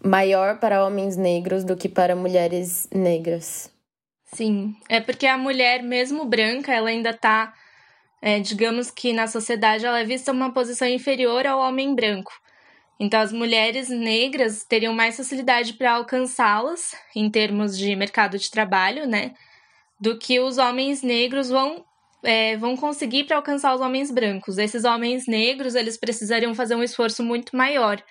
maior 0.04 0.60
para 0.60 0.86
homens 0.86 1.16
negros 1.16 1.64
do 1.64 1.78
que 1.78 1.88
para 1.88 2.16
mulheres 2.16 2.88
negras. 2.94 3.72
Sim, 4.34 4.76
é 4.90 5.00
porque 5.00 5.28
a 5.28 5.38
mulher, 5.38 5.84
mesmo 5.84 6.26
branca, 6.26 6.74
ela 6.74 6.90
ainda 6.90 7.10
está, 7.12 7.54
é, 8.22 8.40
digamos 8.40 8.90
que 8.90 9.14
na 9.14 9.28
sociedade, 9.28 9.86
ela 9.86 10.00
é 10.00 10.06
vista 10.06 10.32
uma 10.32 10.54
posição 10.54 10.88
inferior 10.88 11.46
ao 11.46 11.60
homem 11.60 11.94
branco. 11.94 12.32
Então, 13.00 13.20
as 13.20 13.32
mulheres 13.32 13.90
negras 13.90 14.64
teriam 14.64 14.94
mais 14.94 15.18
facilidade 15.18 15.74
para 15.74 15.94
alcançá-las 15.94 16.96
em 17.16 17.30
termos 17.30 17.78
de 17.78 17.96
mercado 17.96 18.38
de 18.38 18.50
trabalho, 18.50 19.08
né? 19.08 19.34
do 20.02 20.18
que 20.18 20.40
os 20.40 20.58
homens 20.58 21.04
negros 21.04 21.50
vão 21.50 21.86
é, 22.24 22.56
vão 22.58 22.76
conseguir 22.76 23.26
para 23.26 23.38
alcançar 23.38 23.74
os 23.74 23.82
homens 23.82 24.12
brancos. 24.12 24.58
Esses 24.58 24.84
homens 24.84 25.28
negros, 25.28 25.76
eles 25.76 25.98
precisariam 25.98 26.54
fazer 26.54 26.76
um 26.76 26.84
esforço 26.84 27.24
muito 27.24 27.56
maior. 27.56 28.02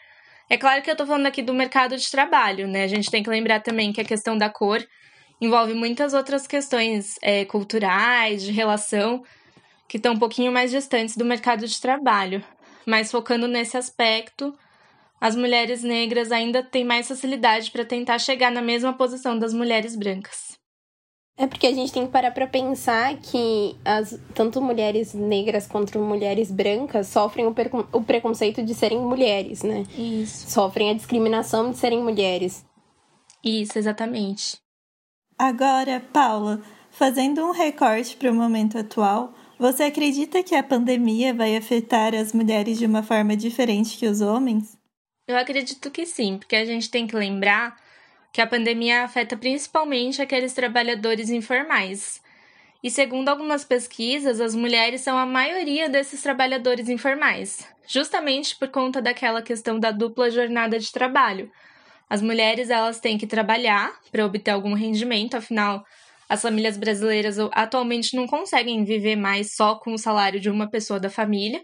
É 0.49 0.57
claro 0.57 0.83
que 0.83 0.91
eu 0.91 0.95
estou 0.95 1.07
falando 1.07 1.27
aqui 1.27 1.43
do 1.43 1.55
mercado 1.55 1.97
de 1.97 2.11
trabalho, 2.11 2.67
né? 2.67 2.83
A 2.83 2.89
gente 2.89 3.11
tem 3.11 3.23
que 3.23 3.31
lembrar 3.31 3.61
também 3.61 3.93
que 3.93 4.01
a 4.01 4.05
questão 4.05 4.37
da 4.37 4.51
cor 4.51 4.85
envolve 5.41 5.75
muitas 5.75 6.13
outras 6.13 6.47
questões 6.47 7.17
é, 7.23 7.45
culturais, 7.45 8.43
de 8.43 8.53
relação, 8.53 9.23
que 9.89 9.97
estão 9.97 10.15
um 10.15 10.19
pouquinho 10.19 10.53
mais 10.53 10.71
distantes 10.71 11.17
do 11.17 11.25
mercado 11.25 11.67
de 11.67 11.81
trabalho. 11.81 12.45
Mas 12.85 13.11
focando 13.11 13.47
nesse 13.47 13.77
aspecto, 13.77 14.53
as 15.21 15.37
mulheres 15.37 15.83
negras 15.83 16.33
ainda 16.33 16.63
têm 16.63 16.85
mais 16.85 17.09
facilidade 17.09 17.71
para 17.71 17.85
tentar 17.85 18.19
chegar 18.19 18.51
na 18.51 18.61
mesma 18.61 18.93
posição 18.93 19.39
das 19.39 19.55
mulheres 19.55 19.95
brancas. 19.95 20.60
É 21.41 21.47
porque 21.47 21.67
a 21.67 21.73
gente 21.73 21.91
tem 21.91 22.05
que 22.05 22.13
parar 22.13 22.33
para 22.33 22.47
pensar 22.47 23.17
que 23.17 23.75
as, 23.83 24.21
tanto 24.35 24.61
mulheres 24.61 25.15
negras 25.15 25.67
quanto 25.67 25.99
mulheres 25.99 26.51
brancas 26.51 27.07
sofrem 27.07 27.47
o, 27.47 27.55
o 27.93 28.05
preconceito 28.05 28.63
de 28.63 28.75
serem 28.75 29.01
mulheres, 29.01 29.63
né? 29.63 29.85
Isso. 29.97 30.51
Sofrem 30.51 30.91
a 30.91 30.93
discriminação 30.93 31.71
de 31.71 31.79
serem 31.79 32.03
mulheres. 32.03 32.63
Isso, 33.43 33.79
exatamente. 33.79 34.59
Agora, 35.39 35.99
Paula, 36.13 36.61
fazendo 36.91 37.43
um 37.43 37.53
recorte 37.53 38.19
para 38.19 38.31
o 38.31 38.35
momento 38.35 38.77
atual, 38.77 39.33
você 39.59 39.85
acredita 39.85 40.43
que 40.43 40.55
a 40.55 40.63
pandemia 40.63 41.33
vai 41.33 41.57
afetar 41.57 42.15
as 42.15 42.35
mulheres 42.35 42.79
de 42.79 42.85
uma 42.85 43.03
forma 43.03 43.35
diferente 43.35 43.97
que 43.97 44.07
os 44.07 44.21
homens? 44.21 44.77
Eu 45.27 45.39
acredito 45.39 45.91
que 45.91 46.05
sim, 46.05 46.37
porque 46.37 46.57
a 46.57 46.67
gente 46.67 46.91
tem 46.91 47.07
que 47.07 47.17
lembrar 47.17 47.77
que 48.33 48.41
a 48.41 48.47
pandemia 48.47 49.03
afeta 49.03 49.37
principalmente 49.37 50.23
aqueles 50.23 50.53
trabalhadores 50.53 51.31
informais. 51.31 52.23
E 52.83 52.91
segundo 52.91 53.29
algumas 53.29 53.65
pesquisas, 53.65 54.41
as 54.41 54.55
mulheres 54.55 55.03
são 55.03 55.19
a 55.19 55.27
maioria 55.27 55.89
desses 55.89 56.23
trabalhadores 56.23 56.89
informais, 56.89 57.67
justamente 57.87 58.57
por 58.57 58.69
conta 58.69 59.03
daquela 59.03 59.43
questão 59.43 59.79
da 59.79 59.91
dupla 59.91 60.31
jornada 60.31 60.79
de 60.79 60.91
trabalho. 60.91 61.51
As 62.09 62.23
mulheres 62.23 62.71
elas 62.71 62.99
têm 62.99 63.19
que 63.19 63.27
trabalhar 63.27 63.93
para 64.11 64.25
obter 64.25 64.51
algum 64.51 64.73
rendimento, 64.73 65.37
afinal, 65.37 65.85
as 66.31 66.43
famílias 66.43 66.77
brasileiras 66.77 67.39
atualmente 67.53 68.15
não 68.15 68.25
conseguem 68.25 68.85
viver 68.85 69.17
mais 69.17 69.57
só 69.57 69.75
com 69.75 69.93
o 69.93 69.99
salário 69.99 70.39
de 70.39 70.49
uma 70.49 70.71
pessoa 70.71 71.01
da 71.01 71.11
família. 71.11 71.61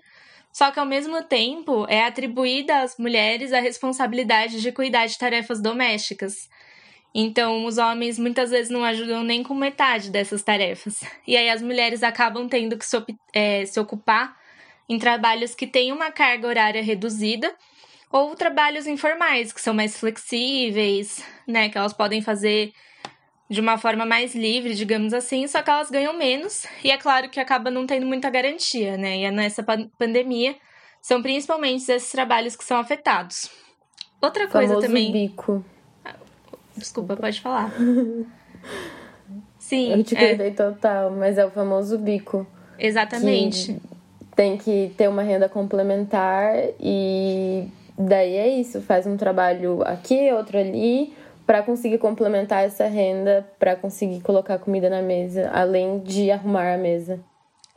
Só 0.56 0.70
que 0.70 0.80
ao 0.80 0.86
mesmo 0.86 1.22
tempo 1.22 1.84
é 1.86 2.02
atribuída 2.02 2.80
às 2.80 2.96
mulheres 2.96 3.52
a 3.52 3.60
responsabilidade 3.60 4.62
de 4.62 4.72
cuidar 4.72 5.04
de 5.04 5.18
tarefas 5.18 5.60
domésticas. 5.60 6.48
Então, 7.14 7.66
os 7.66 7.76
homens 7.76 8.18
muitas 8.18 8.52
vezes 8.52 8.70
não 8.70 8.82
ajudam 8.82 9.22
nem 9.22 9.42
com 9.42 9.52
metade 9.52 10.10
dessas 10.10 10.42
tarefas. 10.42 11.04
E 11.26 11.36
aí 11.36 11.50
as 11.50 11.60
mulheres 11.60 12.02
acabam 12.02 12.48
tendo 12.48 12.78
que 12.78 12.86
se, 12.86 12.96
é, 13.34 13.66
se 13.66 13.78
ocupar 13.78 14.34
em 14.88 14.98
trabalhos 14.98 15.54
que 15.54 15.66
têm 15.66 15.92
uma 15.92 16.10
carga 16.10 16.48
horária 16.48 16.82
reduzida 16.82 17.54
ou 18.10 18.34
trabalhos 18.34 18.86
informais, 18.86 19.52
que 19.52 19.60
são 19.60 19.75
mais 19.75 20.00
flexíveis, 20.00 21.22
né? 21.46 21.68
Que 21.68 21.76
elas 21.76 21.92
podem 21.92 22.22
fazer 22.22 22.72
de 23.49 23.61
uma 23.61 23.79
forma 23.79 24.05
mais 24.05 24.35
livre, 24.35 24.75
digamos 24.75 25.12
assim, 25.12 25.47
só 25.47 25.62
que 25.62 25.71
elas 25.71 25.91
ganham 25.91 26.17
menos 26.17 26.67
e 26.83 26.91
é 26.91 26.99
claro 26.99 27.29
que 27.29 27.38
acaba 27.38 27.71
não 27.71 27.87
tendo 27.87 28.05
muita 28.07 28.29
garantia, 28.29 28.97
né? 28.97 29.19
E 29.19 29.25
é 29.25 29.31
nessa 29.31 29.65
pandemia 29.99 30.57
são 31.00 31.23
principalmente 31.23 31.91
esses 31.91 32.11
trabalhos 32.11 32.57
que 32.57 32.65
são 32.65 32.79
afetados. 32.79 33.49
Outra 34.21 34.49
coisa 34.49 34.81
também. 34.81 35.12
bico. 35.12 35.65
Desculpa, 36.76 37.17
pode 37.17 37.41
falar. 37.41 37.73
Sim. 39.57 39.93
Eu 39.93 40.03
te 40.03 40.17
é... 40.17 40.50
total, 40.50 41.12
mas 41.12 41.38
é 41.38 41.47
o 41.47 41.50
famoso 41.50 41.97
bico. 41.99 42.45
Exatamente. 42.79 43.81
tem 44.35 44.57
que 44.57 44.93
ter 44.97 45.09
uma 45.09 45.23
renda 45.23 45.49
complementar 45.49 46.55
e 46.81 47.69
daí 47.97 48.35
é 48.35 48.49
isso, 48.49 48.83
faz 48.83 49.07
um 49.07 49.17
trabalho 49.17 49.83
aqui, 49.83 50.31
outro 50.33 50.59
ali, 50.59 51.15
para 51.47 51.62
conseguir 51.62 51.99
complementar 51.99 52.65
essa 52.65 52.87
renda, 52.87 53.49
para 53.59 53.76
conseguir 53.76 54.21
colocar 54.21 54.59
comida 54.59 54.91
na 54.91 55.00
mesa, 55.00 55.49
além 55.55 56.00
de 56.00 56.31
arrumar 56.31 56.75
a 56.75 56.79
mesa. 56.79 57.21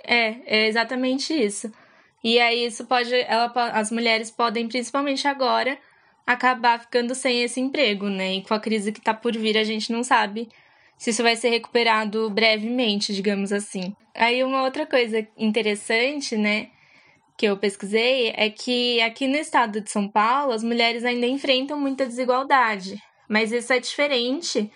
É, 0.04 0.36
é 0.46 0.68
exatamente 0.68 1.34
isso. 1.34 1.72
E 2.24 2.40
aí 2.40 2.66
isso 2.66 2.86
pode, 2.86 3.14
ela, 3.14 3.52
as 3.74 3.92
mulheres 3.92 4.32
podem, 4.32 4.68
principalmente 4.68 5.28
agora, 5.28 5.78
acabar 6.26 6.80
ficando 6.80 7.14
sem 7.14 7.44
esse 7.44 7.60
emprego, 7.60 8.10
né? 8.10 8.34
E 8.36 8.42
com 8.42 8.54
a 8.54 8.60
crise 8.60 8.92
que 8.92 9.02
tá 9.02 9.14
por 9.14 9.38
vir, 9.38 9.58
a 9.58 9.64
gente 9.64 9.92
não 9.92 10.04
sabe 10.04 10.50
se 10.98 11.12
isso 11.12 11.24
vai 11.24 11.36
ser 11.36 11.50
recuperado 11.50 12.30
brevemente, 12.30 13.14
digamos 13.14 13.54
assim. 13.54 13.96
Aí 14.14 14.44
uma 14.44 14.64
outra 14.64 14.86
coisa 14.86 15.26
interessante, 15.38 16.36
né, 16.36 16.70
que 17.38 17.46
eu 17.46 17.56
pesquisei 17.56 18.34
é 18.36 18.50
que 18.50 19.02
aqui 19.02 19.26
no 19.26 19.38
estado 19.38 19.80
de 19.80 19.90
São 19.90 20.10
Paulo 20.10 20.52
as 20.52 20.62
mulheres 20.62 21.06
ainda 21.06 21.26
enfrentam 21.26 21.80
muita 21.80 22.06
desigualdade, 22.06 23.02
mas 23.30 23.52
isso 23.52 23.72
é 23.72 23.80
diferente 23.80 24.70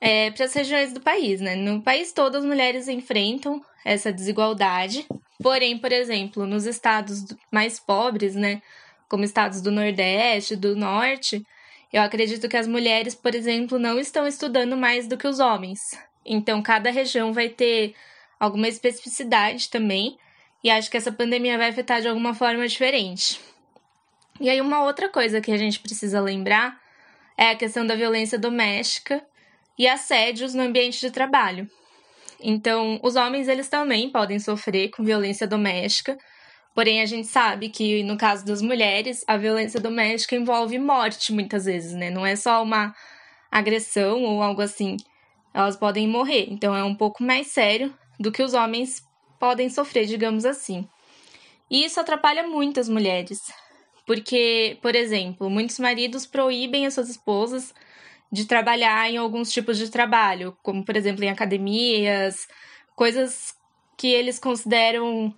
é, 0.00 0.30
para 0.32 0.46
as 0.46 0.54
regiões 0.54 0.92
do 0.92 1.00
país, 1.00 1.40
né? 1.40 1.54
No 1.54 1.82
país 1.82 2.12
todo 2.12 2.36
as 2.36 2.44
mulheres 2.44 2.88
enfrentam 2.88 3.62
essa 3.84 4.12
desigualdade, 4.12 5.06
porém, 5.40 5.78
por 5.78 5.92
exemplo, 5.92 6.46
nos 6.46 6.64
estados 6.64 7.24
mais 7.50 7.78
pobres, 7.78 8.34
né, 8.34 8.62
como 9.08 9.24
estados 9.24 9.60
do 9.60 9.70
Nordeste, 9.70 10.56
do 10.56 10.74
Norte, 10.74 11.44
eu 11.92 12.00
acredito 12.00 12.48
que 12.48 12.56
as 12.56 12.66
mulheres, 12.66 13.14
por 13.14 13.34
exemplo, 13.34 13.78
não 13.78 13.98
estão 13.98 14.26
estudando 14.26 14.76
mais 14.76 15.06
do 15.06 15.16
que 15.16 15.28
os 15.28 15.40
homens. 15.40 15.98
Então, 16.24 16.62
cada 16.62 16.90
região 16.90 17.32
vai 17.32 17.48
ter 17.48 17.94
alguma 18.40 18.68
especificidade 18.68 19.68
também, 19.68 20.16
e 20.64 20.70
acho 20.70 20.90
que 20.90 20.96
essa 20.96 21.12
pandemia 21.12 21.58
vai 21.58 21.68
afetar 21.68 22.00
de 22.00 22.08
alguma 22.08 22.32
forma 22.32 22.66
diferente. 22.66 23.40
E 24.40 24.48
aí, 24.48 24.60
uma 24.60 24.84
outra 24.84 25.08
coisa 25.08 25.40
que 25.40 25.52
a 25.52 25.56
gente 25.56 25.80
precisa 25.80 26.20
lembrar 26.20 26.80
é 27.36 27.50
a 27.50 27.56
questão 27.56 27.86
da 27.86 27.94
violência 27.94 28.38
doméstica 28.38 29.24
e 29.78 29.88
assédios 29.88 30.54
no 30.54 30.62
ambiente 30.62 31.00
de 31.00 31.10
trabalho. 31.10 31.68
Então, 32.40 32.98
os 33.02 33.16
homens 33.16 33.48
eles 33.48 33.68
também 33.68 34.10
podem 34.10 34.38
sofrer 34.38 34.90
com 34.90 35.04
violência 35.04 35.46
doméstica, 35.46 36.16
porém 36.74 37.00
a 37.00 37.06
gente 37.06 37.28
sabe 37.28 37.68
que 37.68 38.02
no 38.02 38.16
caso 38.16 38.44
das 38.44 38.60
mulheres, 38.60 39.24
a 39.28 39.36
violência 39.36 39.80
doméstica 39.80 40.34
envolve 40.34 40.78
morte 40.78 41.32
muitas 41.32 41.64
vezes, 41.64 41.92
né? 41.92 42.10
Não 42.10 42.26
é 42.26 42.34
só 42.34 42.62
uma 42.62 42.92
agressão 43.50 44.24
ou 44.24 44.42
algo 44.42 44.62
assim. 44.62 44.96
Elas 45.54 45.76
podem 45.76 46.08
morrer. 46.08 46.46
Então 46.50 46.74
é 46.74 46.82
um 46.82 46.94
pouco 46.94 47.22
mais 47.22 47.48
sério 47.48 47.94
do 48.18 48.32
que 48.32 48.42
os 48.42 48.54
homens 48.54 49.02
podem 49.38 49.68
sofrer, 49.68 50.06
digamos 50.06 50.44
assim. 50.44 50.88
E 51.70 51.84
isso 51.84 52.00
atrapalha 52.00 52.46
muito 52.46 52.80
as 52.80 52.88
mulheres. 52.88 53.40
Porque, 54.06 54.78
por 54.82 54.94
exemplo, 54.94 55.48
muitos 55.48 55.78
maridos 55.78 56.26
proíbem 56.26 56.86
as 56.86 56.94
suas 56.94 57.08
esposas 57.08 57.74
de 58.30 58.46
trabalhar 58.46 59.10
em 59.10 59.16
alguns 59.16 59.52
tipos 59.52 59.78
de 59.78 59.90
trabalho, 59.90 60.56
como 60.62 60.84
por 60.84 60.96
exemplo 60.96 61.22
em 61.22 61.28
academias, 61.28 62.48
coisas 62.96 63.54
que 63.96 64.08
eles 64.08 64.38
consideram 64.38 65.34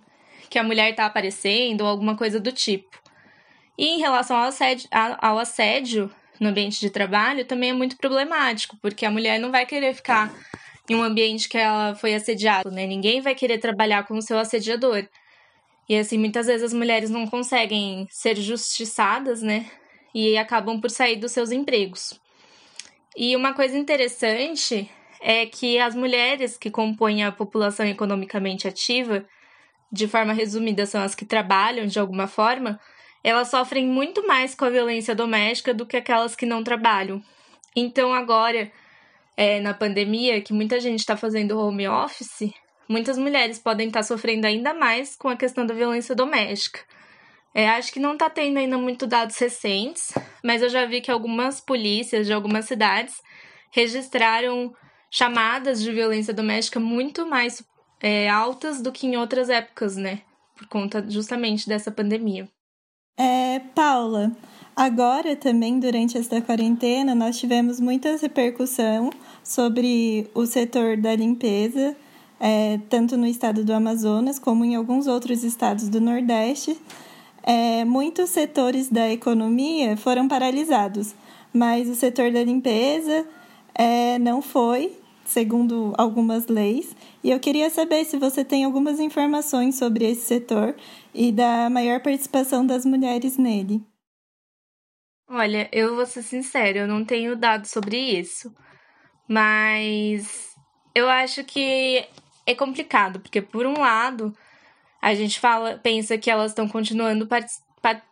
que 0.49 0.57
a 0.57 0.63
mulher 0.63 0.91
está 0.91 1.05
aparecendo 1.05 1.81
ou 1.81 1.87
alguma 1.87 2.15
coisa 2.15 2.39
do 2.39 2.51
tipo. 2.51 2.97
E 3.77 3.87
em 3.87 3.99
relação 3.99 4.37
ao 4.37 4.45
assédio, 4.45 4.87
ao 4.91 5.37
assédio 5.37 6.09
no 6.39 6.49
ambiente 6.49 6.79
de 6.79 6.89
trabalho, 6.89 7.45
também 7.45 7.71
é 7.71 7.73
muito 7.73 7.97
problemático, 7.97 8.77
porque 8.81 9.05
a 9.05 9.11
mulher 9.11 9.39
não 9.39 9.51
vai 9.51 9.65
querer 9.65 9.93
ficar 9.93 10.33
em 10.89 10.95
um 10.95 11.03
ambiente 11.03 11.49
que 11.49 11.57
ela 11.57 11.95
foi 11.95 12.13
assediada, 12.13 12.69
né? 12.71 12.85
Ninguém 12.85 13.21
vai 13.21 13.35
querer 13.35 13.57
trabalhar 13.57 14.05
com 14.07 14.17
o 14.17 14.21
seu 14.21 14.37
assediador. 14.37 15.07
E 15.87 15.95
assim, 15.97 16.17
muitas 16.17 16.47
vezes 16.47 16.63
as 16.63 16.73
mulheres 16.73 17.09
não 17.09 17.27
conseguem 17.27 18.07
ser 18.09 18.35
justiçadas, 18.35 19.41
né? 19.41 19.69
E 20.13 20.37
acabam 20.37 20.79
por 20.81 20.89
sair 20.89 21.17
dos 21.17 21.31
seus 21.31 21.51
empregos. 21.51 22.19
E 23.15 23.35
uma 23.35 23.53
coisa 23.53 23.77
interessante 23.77 24.89
é 25.21 25.45
que 25.45 25.79
as 25.79 25.95
mulheres 25.95 26.57
que 26.57 26.69
compõem 26.69 27.23
a 27.23 27.31
população 27.31 27.85
economicamente 27.85 28.67
ativa, 28.67 29.25
de 29.91 30.07
forma 30.07 30.33
resumida, 30.33 30.85
são 30.85 31.01
as 31.01 31.15
que 31.15 31.25
trabalham 31.25 31.85
de 31.85 31.99
alguma 31.99 32.27
forma, 32.27 32.79
elas 33.23 33.49
sofrem 33.49 33.87
muito 33.87 34.27
mais 34.27 34.53
com 34.53 34.65
a 34.65 34.69
violência 34.69 35.15
doméstica 35.15 35.73
do 35.73 35.85
que 35.85 35.97
aquelas 35.97 36.35
que 36.35 36.45
não 36.45 36.63
trabalham. 36.63 37.23
Então, 37.75 38.13
agora, 38.13 38.71
é, 39.35 39.59
na 39.59 39.73
pandemia, 39.73 40.41
que 40.41 40.53
muita 40.53 40.79
gente 40.79 40.99
está 40.99 41.17
fazendo 41.17 41.59
home 41.59 41.87
office, 41.87 42.53
muitas 42.87 43.17
mulheres 43.17 43.59
podem 43.59 43.87
estar 43.87 44.03
sofrendo 44.03 44.45
ainda 44.45 44.73
mais 44.73 45.15
com 45.15 45.29
a 45.29 45.35
questão 45.35 45.65
da 45.65 45.73
violência 45.73 46.15
doméstica. 46.15 46.79
É, 47.53 47.69
acho 47.69 47.91
que 47.93 47.99
não 48.01 48.13
está 48.13 48.29
tendo 48.29 48.57
ainda 48.57 48.77
muito 48.77 49.07
dados 49.07 49.37
recentes, 49.37 50.13
mas 50.43 50.61
eu 50.61 50.67
já 50.67 50.85
vi 50.85 50.99
que 50.99 51.09
algumas 51.09 51.61
polícias 51.61 52.27
de 52.27 52.33
algumas 52.33 52.65
cidades 52.65 53.21
registraram 53.71 54.73
chamadas 55.09 55.81
de 55.81 55.91
violência 55.91 56.33
doméstica 56.33 56.79
muito 56.79 57.25
mais 57.25 57.63
é, 58.01 58.29
altas 58.29 58.81
do 58.81 58.91
que 58.91 59.07
em 59.07 59.15
outras 59.15 59.49
épocas, 59.49 59.95
né? 59.95 60.21
Por 60.57 60.67
conta 60.67 61.03
justamente 61.09 61.67
dessa 61.67 61.89
pandemia. 61.89 62.47
É, 63.17 63.59
Paula, 63.73 64.33
agora 64.75 65.35
também 65.37 65.79
durante 65.79 66.17
esta 66.17 66.41
quarentena 66.41 67.15
nós 67.15 67.39
tivemos 67.39 67.79
muita 67.79 68.17
repercussão 68.17 69.09
sobre 69.41 70.29
o 70.33 70.45
setor 70.45 70.97
da 70.97 71.15
limpeza, 71.15 71.95
é, 72.39 72.79
tanto 72.89 73.17
no 73.17 73.25
estado 73.25 73.63
do 73.63 73.73
Amazonas 73.73 74.39
como 74.39 74.65
em 74.65 74.75
alguns 74.75 75.07
outros 75.07 75.43
estados 75.43 75.89
do 75.89 76.01
Nordeste, 76.01 76.79
é, 77.43 77.85
muitos 77.85 78.31
setores 78.31 78.89
da 78.89 79.11
economia 79.11 79.95
foram 79.95 80.27
paralisados, 80.27 81.13
mas 81.53 81.87
o 81.87 81.95
setor 81.95 82.31
da 82.31 82.43
limpeza 82.43 83.25
é, 83.73 84.17
não 84.19 84.41
foi, 84.41 84.97
segundo 85.25 85.93
algumas 85.97 86.47
leis. 86.47 86.95
E 87.23 87.31
eu 87.31 87.39
queria 87.39 87.69
saber 87.69 88.03
se 88.05 88.17
você 88.17 88.43
tem 88.43 88.63
algumas 88.63 88.99
informações 88.99 89.75
sobre 89.75 90.05
esse 90.05 90.21
setor 90.21 90.75
e 91.13 91.31
da 91.31 91.69
maior 91.69 92.01
participação 92.01 92.65
das 92.65 92.85
mulheres 92.85 93.37
nele. 93.37 93.83
Olha, 95.27 95.67
eu 95.71 95.95
vou 95.95 96.05
ser 96.05 96.21
sincera, 96.21 96.79
eu 96.79 96.87
não 96.87 97.03
tenho 97.03 97.35
dados 97.35 97.71
sobre 97.71 97.97
isso. 97.97 98.53
Mas 99.27 100.55
eu 100.93 101.09
acho 101.09 101.43
que 101.43 102.07
é 102.45 102.53
complicado, 102.53 103.19
porque 103.19 103.41
por 103.41 103.65
um 103.65 103.79
lado, 103.79 104.35
a 105.01 105.13
gente 105.13 105.39
fala, 105.39 105.79
pensa 105.81 106.17
que 106.17 106.29
elas 106.29 106.51
estão 106.51 106.67
continuando 106.67 107.27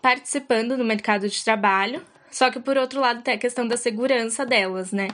participando 0.02 0.78
no 0.78 0.84
mercado 0.84 1.28
de 1.30 1.44
trabalho, 1.44 2.04
só 2.32 2.50
que 2.50 2.60
por 2.60 2.78
outro 2.78 3.00
lado 3.00 3.22
tem 3.22 3.36
a 3.36 3.38
questão 3.38 3.68
da 3.68 3.78
segurança 3.78 4.46
delas, 4.46 4.92
né? 4.92 5.08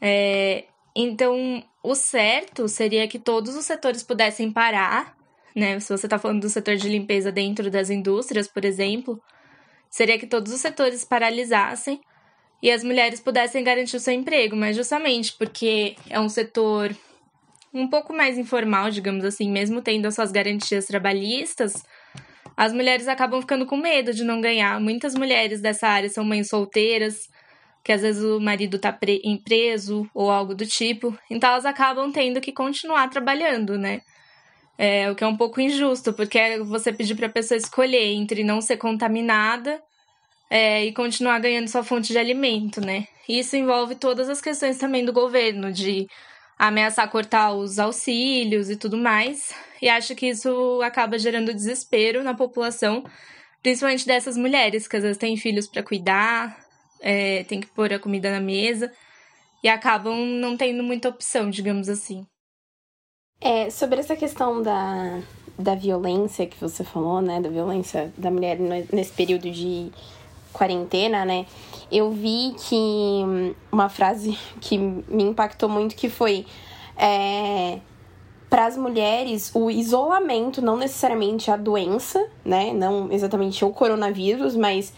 É, 0.00 0.64
então, 0.94 1.62
o 1.82 1.94
certo 1.94 2.66
seria 2.66 3.06
que 3.06 3.18
todos 3.18 3.54
os 3.54 3.64
setores 3.64 4.02
pudessem 4.02 4.50
parar, 4.50 5.16
né? 5.54 5.78
Se 5.80 5.96
você 5.96 6.06
está 6.06 6.18
falando 6.18 6.40
do 6.40 6.48
setor 6.48 6.76
de 6.76 6.88
limpeza 6.88 7.30
dentro 7.30 7.70
das 7.70 7.90
indústrias, 7.90 8.48
por 8.48 8.64
exemplo, 8.64 9.20
seria 9.88 10.18
que 10.18 10.26
todos 10.26 10.52
os 10.52 10.60
setores 10.60 11.04
paralisassem 11.04 12.00
e 12.62 12.70
as 12.70 12.84
mulheres 12.84 13.20
pudessem 13.20 13.64
garantir 13.64 13.96
o 13.96 14.00
seu 14.00 14.14
emprego, 14.14 14.54
mas 14.56 14.76
justamente 14.76 15.32
porque 15.32 15.96
é 16.08 16.20
um 16.20 16.28
setor 16.28 16.94
um 17.72 17.88
pouco 17.88 18.12
mais 18.12 18.36
informal, 18.36 18.90
digamos 18.90 19.24
assim, 19.24 19.50
mesmo 19.50 19.80
tendo 19.80 20.06
as 20.06 20.14
suas 20.14 20.32
garantias 20.32 20.86
trabalhistas, 20.86 21.84
as 22.56 22.72
mulheres 22.72 23.08
acabam 23.08 23.40
ficando 23.40 23.64
com 23.64 23.76
medo 23.76 24.12
de 24.12 24.24
não 24.24 24.40
ganhar. 24.40 24.80
Muitas 24.80 25.14
mulheres 25.14 25.60
dessa 25.60 25.88
área 25.88 26.08
são 26.08 26.24
mães 26.24 26.48
solteiras, 26.48 27.28
que 27.82 27.92
às 27.92 28.02
vezes 28.02 28.22
o 28.22 28.40
marido 28.40 28.78
tá 28.78 28.92
preso 29.44 30.08
ou 30.14 30.30
algo 30.30 30.54
do 30.54 30.66
tipo, 30.66 31.16
então 31.30 31.50
elas 31.50 31.64
acabam 31.64 32.12
tendo 32.12 32.40
que 32.40 32.52
continuar 32.52 33.08
trabalhando, 33.08 33.78
né? 33.78 34.02
É, 34.76 35.10
o 35.10 35.14
que 35.14 35.24
é 35.24 35.26
um 35.26 35.36
pouco 35.36 35.60
injusto, 35.60 36.12
porque 36.12 36.38
é 36.38 36.58
você 36.58 36.92
pedir 36.92 37.14
para 37.14 37.26
a 37.26 37.30
pessoa 37.30 37.56
escolher 37.56 38.12
entre 38.12 38.42
não 38.42 38.60
ser 38.60 38.78
contaminada 38.78 39.80
é, 40.50 40.84
e 40.84 40.92
continuar 40.92 41.38
ganhando 41.38 41.68
sua 41.68 41.82
fonte 41.82 42.12
de 42.12 42.18
alimento, 42.18 42.80
né? 42.80 43.06
Isso 43.28 43.56
envolve 43.56 43.94
todas 43.94 44.28
as 44.28 44.40
questões 44.40 44.78
também 44.78 45.04
do 45.04 45.12
governo, 45.12 45.72
de 45.72 46.06
ameaçar 46.60 47.10
cortar 47.10 47.54
os 47.54 47.78
auxílios 47.78 48.68
e 48.68 48.76
tudo 48.76 48.98
mais. 48.98 49.54
E 49.80 49.88
acho 49.88 50.14
que 50.14 50.26
isso 50.26 50.80
acaba 50.82 51.18
gerando 51.18 51.54
desespero 51.54 52.22
na 52.22 52.34
população, 52.34 53.02
principalmente 53.62 54.06
dessas 54.06 54.36
mulheres 54.36 54.86
que 54.86 54.94
às 54.94 55.02
vezes 55.02 55.16
têm 55.16 55.38
filhos 55.38 55.66
para 55.66 55.82
cuidar, 55.82 56.54
é, 57.00 57.44
tem 57.44 57.60
que 57.60 57.66
pôr 57.68 57.90
a 57.94 57.98
comida 57.98 58.30
na 58.30 58.40
mesa 58.40 58.92
e 59.64 59.68
acabam 59.70 60.14
não 60.14 60.54
tendo 60.54 60.82
muita 60.82 61.08
opção, 61.08 61.48
digamos 61.48 61.88
assim. 61.88 62.26
É, 63.40 63.70
sobre 63.70 64.00
essa 64.00 64.14
questão 64.14 64.60
da, 64.62 65.18
da 65.58 65.74
violência 65.74 66.46
que 66.46 66.60
você 66.60 66.84
falou, 66.84 67.22
né, 67.22 67.40
da 67.40 67.48
violência 67.48 68.12
da 68.18 68.30
mulher 68.30 68.58
nesse 68.92 69.12
período 69.12 69.50
de 69.50 69.90
quarentena, 70.52 71.24
né? 71.24 71.46
Eu 71.90 72.10
vi 72.10 72.54
que 72.58 73.54
uma 73.70 73.88
frase 73.88 74.38
que 74.60 74.78
me 74.78 75.24
impactou 75.24 75.68
muito 75.68 75.94
que 75.94 76.08
foi 76.08 76.46
é, 76.96 77.78
para 78.48 78.66
as 78.66 78.76
mulheres 78.76 79.50
o 79.54 79.70
isolamento, 79.70 80.60
não 80.60 80.76
necessariamente 80.76 81.50
a 81.50 81.56
doença, 81.56 82.28
né? 82.44 82.72
Não 82.72 83.10
exatamente 83.12 83.64
o 83.64 83.70
coronavírus, 83.70 84.56
mas 84.56 84.92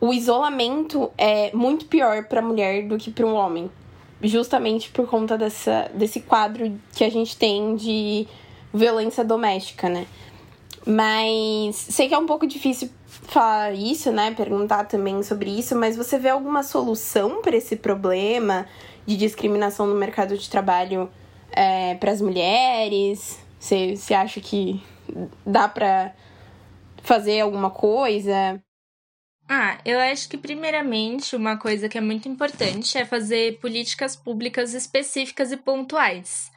o 0.00 0.12
isolamento 0.12 1.10
é 1.16 1.50
muito 1.54 1.86
pior 1.86 2.24
para 2.24 2.40
a 2.40 2.42
mulher 2.42 2.86
do 2.86 2.98
que 2.98 3.10
para 3.10 3.26
um 3.26 3.34
homem, 3.34 3.70
justamente 4.22 4.90
por 4.90 5.08
conta 5.08 5.38
dessa, 5.38 5.90
desse 5.94 6.20
quadro 6.20 6.78
que 6.94 7.04
a 7.04 7.10
gente 7.10 7.36
tem 7.36 7.76
de 7.76 8.26
violência 8.72 9.24
doméstica, 9.24 9.88
né? 9.88 10.06
Mas 10.86 11.74
sei 11.76 12.08
que 12.08 12.14
é 12.14 12.18
um 12.18 12.26
pouco 12.26 12.46
difícil 12.46 12.90
falar 13.22 13.72
isso, 13.74 14.10
né? 14.12 14.32
Perguntar 14.32 14.84
também 14.84 15.22
sobre 15.22 15.50
isso, 15.50 15.76
mas 15.76 15.96
você 15.96 16.18
vê 16.18 16.28
alguma 16.28 16.62
solução 16.62 17.42
para 17.42 17.56
esse 17.56 17.76
problema 17.76 18.66
de 19.06 19.16
discriminação 19.16 19.86
no 19.86 19.94
mercado 19.94 20.36
de 20.36 20.48
trabalho 20.48 21.10
é, 21.52 21.94
para 21.94 22.12
as 22.12 22.20
mulheres? 22.20 23.38
Você, 23.58 23.96
você 23.96 24.14
acha 24.14 24.40
que 24.40 24.82
dá 25.44 25.68
para 25.68 26.14
fazer 27.02 27.40
alguma 27.40 27.70
coisa? 27.70 28.60
Ah, 29.48 29.78
eu 29.84 29.98
acho 30.00 30.28
que 30.28 30.36
primeiramente 30.36 31.36
uma 31.36 31.56
coisa 31.56 31.88
que 31.88 31.96
é 31.96 32.00
muito 32.00 32.28
importante 32.28 32.98
é 32.98 33.04
fazer 33.04 33.60
políticas 33.60 34.16
públicas 34.16 34.74
específicas 34.74 35.52
e 35.52 35.56
pontuais. 35.56 36.50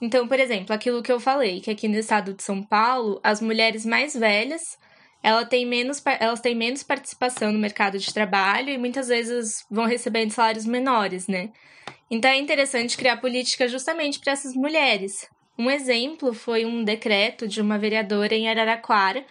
Então, 0.00 0.26
por 0.26 0.38
exemplo, 0.38 0.74
aquilo 0.74 1.02
que 1.02 1.10
eu 1.10 1.20
falei, 1.20 1.60
que 1.60 1.70
aqui 1.70 1.88
no 1.88 1.96
estado 1.96 2.34
de 2.34 2.42
São 2.42 2.62
Paulo, 2.62 3.20
as 3.22 3.40
mulheres 3.40 3.86
mais 3.86 4.14
velhas, 4.14 4.76
ela 5.22 5.44
tem 5.44 5.66
menos, 5.66 6.02
elas 6.20 6.40
têm 6.40 6.54
menos 6.54 6.82
participação 6.82 7.52
no 7.52 7.58
mercado 7.58 7.98
de 7.98 8.12
trabalho 8.12 8.70
e 8.70 8.78
muitas 8.78 9.08
vezes 9.08 9.64
vão 9.70 9.86
recebendo 9.86 10.30
salários 10.30 10.66
menores, 10.66 11.26
né? 11.26 11.50
Então 12.10 12.30
é 12.30 12.36
interessante 12.36 12.96
criar 12.96 13.16
política 13.16 13.66
justamente 13.66 14.20
para 14.20 14.32
essas 14.32 14.54
mulheres. 14.54 15.28
Um 15.58 15.70
exemplo 15.70 16.32
foi 16.32 16.64
um 16.64 16.84
decreto 16.84 17.48
de 17.48 17.60
uma 17.60 17.78
vereadora 17.78 18.34
em 18.34 18.48
Araraquara 18.48 19.24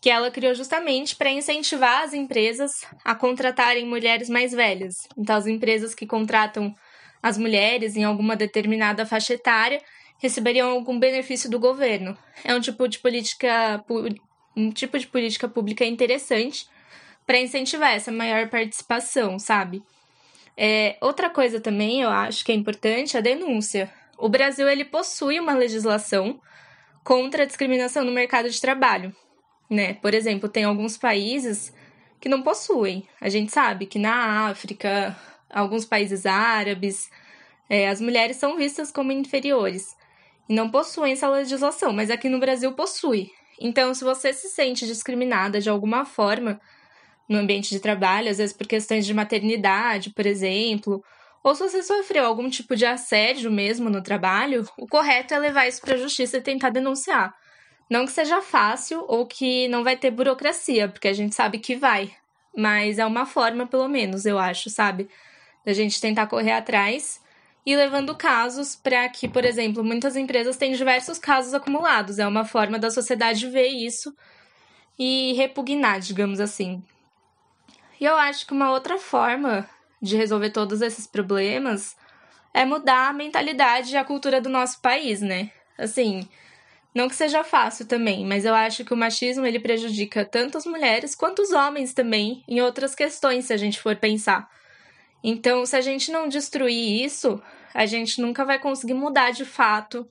que 0.00 0.08
ela 0.08 0.30
criou 0.30 0.54
justamente 0.54 1.14
para 1.14 1.30
incentivar 1.30 2.02
as 2.02 2.14
empresas 2.14 2.86
a 3.04 3.14
contratarem 3.14 3.84
mulheres 3.84 4.30
mais 4.30 4.52
velhas. 4.52 5.06
Então, 5.16 5.36
as 5.36 5.46
empresas 5.46 5.94
que 5.94 6.06
contratam 6.06 6.74
as 7.22 7.36
mulheres 7.36 7.96
em 7.96 8.04
alguma 8.04 8.34
determinada 8.34 9.04
faixa 9.04 9.34
etária 9.34 9.82
receberiam 10.18 10.70
algum 10.70 10.98
benefício 10.98 11.50
do 11.50 11.60
governo. 11.60 12.16
É 12.42 12.54
um 12.54 12.60
tipo 12.60 12.88
de 12.88 12.98
política, 12.98 13.84
um 14.60 14.70
tipo 14.70 14.98
de 14.98 15.06
política 15.06 15.48
pública 15.48 15.84
interessante 15.84 16.68
para 17.26 17.38
incentivar 17.38 17.94
essa 17.94 18.10
maior 18.10 18.48
participação, 18.48 19.38
sabe? 19.38 19.82
É, 20.56 20.96
outra 21.00 21.30
coisa 21.30 21.60
também, 21.60 22.02
eu 22.02 22.10
acho 22.10 22.44
que 22.44 22.52
é 22.52 22.54
importante, 22.54 23.16
a 23.16 23.20
denúncia. 23.20 23.90
O 24.18 24.28
Brasil 24.28 24.68
ele 24.68 24.84
possui 24.84 25.40
uma 25.40 25.54
legislação 25.54 26.40
contra 27.02 27.44
a 27.44 27.46
discriminação 27.46 28.04
no 28.04 28.12
mercado 28.12 28.50
de 28.50 28.60
trabalho, 28.60 29.14
né? 29.70 29.94
Por 29.94 30.12
exemplo, 30.12 30.48
tem 30.48 30.64
alguns 30.64 30.98
países 30.98 31.72
que 32.20 32.28
não 32.28 32.42
possuem. 32.42 33.06
A 33.20 33.28
gente 33.28 33.50
sabe 33.50 33.86
que 33.86 33.98
na 33.98 34.48
África, 34.48 35.16
alguns 35.48 35.84
países 35.86 36.26
árabes, 36.26 37.10
é, 37.68 37.88
as 37.88 38.00
mulheres 38.00 38.36
são 38.36 38.56
vistas 38.56 38.92
como 38.92 39.12
inferiores 39.12 39.96
e 40.48 40.54
não 40.54 40.68
possuem 40.70 41.12
essa 41.12 41.28
legislação, 41.28 41.92
mas 41.92 42.10
aqui 42.10 42.28
no 42.28 42.40
Brasil 42.40 42.72
possui. 42.72 43.32
Então, 43.60 43.92
se 43.92 44.02
você 44.02 44.32
se 44.32 44.48
sente 44.48 44.86
discriminada 44.86 45.60
de 45.60 45.68
alguma 45.68 46.06
forma 46.06 46.58
no 47.28 47.38
ambiente 47.38 47.70
de 47.70 47.78
trabalho, 47.78 48.30
às 48.30 48.38
vezes 48.38 48.56
por 48.56 48.66
questões 48.66 49.04
de 49.06 49.12
maternidade, 49.12 50.10
por 50.10 50.26
exemplo, 50.26 51.04
ou 51.44 51.54
se 51.54 51.62
você 51.62 51.82
sofreu 51.82 52.24
algum 52.24 52.48
tipo 52.48 52.74
de 52.74 52.86
assédio 52.86 53.50
mesmo 53.50 53.90
no 53.90 54.02
trabalho, 54.02 54.66
o 54.78 54.86
correto 54.86 55.34
é 55.34 55.38
levar 55.38 55.68
isso 55.68 55.80
para 55.80 55.94
a 55.94 55.98
justiça 55.98 56.38
e 56.38 56.42
tentar 56.42 56.70
denunciar. 56.70 57.34
Não 57.88 58.06
que 58.06 58.12
seja 58.12 58.40
fácil 58.40 59.04
ou 59.08 59.26
que 59.26 59.68
não 59.68 59.84
vai 59.84 59.96
ter 59.96 60.10
burocracia, 60.10 60.88
porque 60.88 61.08
a 61.08 61.12
gente 61.12 61.34
sabe 61.34 61.58
que 61.58 61.76
vai. 61.76 62.10
Mas 62.56 62.98
é 62.98 63.06
uma 63.06 63.26
forma, 63.26 63.66
pelo 63.66 63.88
menos, 63.88 64.26
eu 64.26 64.38
acho, 64.38 64.70
sabe? 64.70 65.08
Da 65.64 65.72
gente 65.72 66.00
tentar 66.00 66.26
correr 66.26 66.52
atrás 66.52 67.20
e 67.64 67.76
levando 67.76 68.14
casos 68.14 68.74
para 68.74 69.08
que, 69.08 69.28
por 69.28 69.44
exemplo, 69.44 69.84
muitas 69.84 70.16
empresas 70.16 70.56
têm 70.56 70.72
diversos 70.72 71.18
casos 71.18 71.54
acumulados. 71.54 72.18
É 72.18 72.26
uma 72.26 72.44
forma 72.44 72.78
da 72.78 72.90
sociedade 72.90 73.48
ver 73.48 73.68
isso 73.68 74.14
e 74.98 75.32
repugnar, 75.34 76.00
digamos 76.00 76.40
assim. 76.40 76.82
E 78.00 78.04
eu 78.04 78.16
acho 78.16 78.46
que 78.46 78.52
uma 78.52 78.70
outra 78.70 78.98
forma 78.98 79.68
de 80.00 80.16
resolver 80.16 80.50
todos 80.50 80.80
esses 80.80 81.06
problemas 81.06 81.96
é 82.54 82.64
mudar 82.64 83.08
a 83.08 83.12
mentalidade 83.12 83.92
e 83.92 83.96
a 83.96 84.04
cultura 84.04 84.40
do 84.40 84.48
nosso 84.48 84.80
país, 84.80 85.20
né? 85.20 85.50
Assim, 85.78 86.28
não 86.94 87.08
que 87.08 87.14
seja 87.14 87.44
fácil 87.44 87.86
também, 87.86 88.26
mas 88.26 88.44
eu 88.44 88.54
acho 88.54 88.84
que 88.84 88.92
o 88.92 88.96
machismo 88.96 89.46
ele 89.46 89.60
prejudica 89.60 90.24
tanto 90.24 90.58
as 90.58 90.66
mulheres 90.66 91.14
quanto 91.14 91.42
os 91.42 91.52
homens 91.52 91.94
também 91.94 92.42
em 92.48 92.60
outras 92.60 92.94
questões, 92.94 93.44
se 93.44 93.52
a 93.52 93.56
gente 93.56 93.80
for 93.80 93.94
pensar. 93.96 94.48
Então, 95.22 95.66
se 95.66 95.76
a 95.76 95.80
gente 95.80 96.10
não 96.10 96.28
destruir 96.28 97.04
isso, 97.04 97.40
a 97.74 97.86
gente 97.86 98.20
nunca 98.20 98.44
vai 98.44 98.58
conseguir 98.58 98.94
mudar 98.94 99.30
de 99.30 99.44
fato 99.44 100.08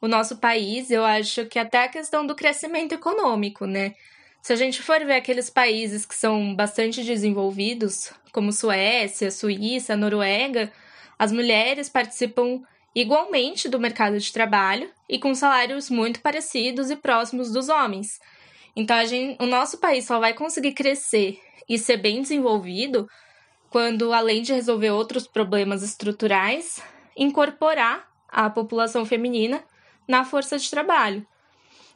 o 0.00 0.08
nosso 0.08 0.36
país. 0.38 0.90
Eu 0.90 1.04
acho 1.04 1.46
que 1.46 1.58
até 1.58 1.84
a 1.84 1.88
questão 1.88 2.26
do 2.26 2.34
crescimento 2.34 2.92
econômico, 2.92 3.66
né? 3.66 3.94
Se 4.42 4.52
a 4.52 4.56
gente 4.56 4.82
for 4.82 5.04
ver 5.04 5.14
aqueles 5.14 5.50
países 5.50 6.06
que 6.06 6.14
são 6.14 6.54
bastante 6.54 7.02
desenvolvidos, 7.04 8.12
como 8.32 8.52
Suécia, 8.52 9.30
Suíça, 9.30 9.96
Noruega, 9.96 10.72
as 11.18 11.32
mulheres 11.32 11.88
participam 11.88 12.62
igualmente 12.94 13.68
do 13.68 13.80
mercado 13.80 14.18
de 14.18 14.32
trabalho 14.32 14.90
e 15.08 15.18
com 15.18 15.34
salários 15.34 15.90
muito 15.90 16.20
parecidos 16.20 16.90
e 16.90 16.96
próximos 16.96 17.52
dos 17.52 17.68
homens. 17.68 18.20
Então, 18.74 19.04
gente, 19.04 19.42
o 19.42 19.46
nosso 19.46 19.78
país 19.78 20.06
só 20.06 20.18
vai 20.18 20.34
conseguir 20.34 20.72
crescer 20.72 21.38
e 21.68 21.78
ser 21.78 21.96
bem 21.96 22.22
desenvolvido 22.22 23.08
quando, 23.70 24.12
além 24.12 24.42
de 24.42 24.52
resolver 24.52 24.90
outros 24.90 25.26
problemas 25.26 25.82
estruturais, 25.82 26.82
incorporar 27.16 28.08
a 28.28 28.48
população 28.48 29.04
feminina 29.04 29.62
na 30.06 30.24
força 30.24 30.58
de 30.58 30.70
trabalho. 30.70 31.26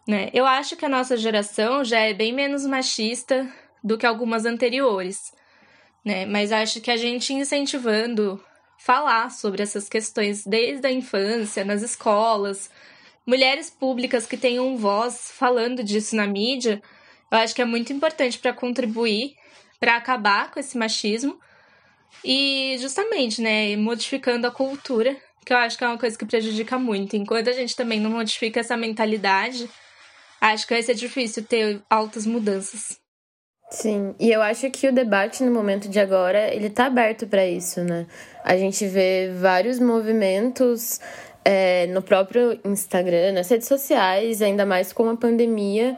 Né? 0.06 0.30
Eu 0.32 0.46
acho 0.46 0.76
que 0.76 0.85
a 0.85 0.88
nossa 0.88 1.16
geração 1.16 1.85
já 1.85 2.00
é 2.00 2.12
bem 2.12 2.32
menos 2.32 2.66
machista 2.66 3.48
do 3.82 3.96
que 3.96 4.06
algumas 4.06 4.44
anteriores, 4.44 5.32
né? 6.04 6.26
mas 6.26 6.52
acho 6.52 6.80
que 6.80 6.90
a 6.90 6.96
gente 6.96 7.32
incentivando 7.32 8.42
falar 8.78 9.30
sobre 9.30 9.62
essas 9.62 9.88
questões 9.88 10.44
desde 10.44 10.87
a 10.87 10.92
infância, 10.92 11.64
nas 11.64 11.82
escolas, 11.82 12.68
mulheres 13.24 13.70
públicas 13.70 14.26
que 14.26 14.37
tenham 14.37 14.76
voz 14.76 15.30
falando 15.32 15.85
disso 15.85 16.16
na 16.16 16.26
mídia, 16.26 16.82
eu 17.30 17.38
acho 17.38 17.54
que 17.54 17.62
é 17.62 17.64
muito 17.64 17.92
importante 17.92 18.38
para 18.38 18.52
contribuir 18.52 19.37
para 19.78 19.96
acabar 19.96 20.50
com 20.50 20.61
esse 20.61 20.76
machismo 20.76 21.40
e 22.25 22.77
justamente, 22.79 23.40
né, 23.40 23.77
modificando 23.77 24.46
a 24.46 24.51
cultura, 24.51 25.16
que 25.44 25.53
eu 25.53 25.57
acho 25.57 25.77
que 25.77 25.85
é 25.85 25.88
uma 25.88 25.98
coisa 25.98 26.16
que 26.16 26.25
prejudica 26.25 26.79
muito. 26.79 27.16
Enquanto 27.16 27.48
a 27.48 27.53
gente 27.53 27.75
também 27.75 28.01
não 28.01 28.11
modifica 28.11 28.61
essa 28.61 28.77
mentalidade, 28.77 29.68
acho 30.40 30.66
que 30.66 30.75
vai 30.75 30.83
ser 30.83 30.94
difícil 30.94 31.44
ter 31.44 31.83
altas 31.90 32.27
mudanças. 32.27 33.01
Sim, 33.70 34.14
e 34.20 34.31
eu 34.31 34.42
acho 34.42 34.70
que 34.70 34.87
o 34.87 34.92
debate 34.92 35.42
no 35.42 35.51
momento 35.51 35.88
de 35.88 35.98
agora, 35.98 36.55
ele 36.55 36.68
tá 36.68 36.87
aberto 36.87 37.27
para 37.27 37.46
isso, 37.46 37.83
né? 37.83 38.07
A 38.44 38.55
gente 38.57 38.87
vê 38.87 39.33
vários 39.35 39.79
movimentos 39.79 41.01
é, 41.42 41.87
no 41.87 42.03
próprio 42.03 42.61
Instagram, 42.64 43.33
nas 43.33 43.48
redes 43.48 43.66
sociais, 43.66 44.42
ainda 44.42 44.66
mais 44.66 44.92
com 44.92 45.09
a 45.09 45.16
pandemia, 45.16 45.96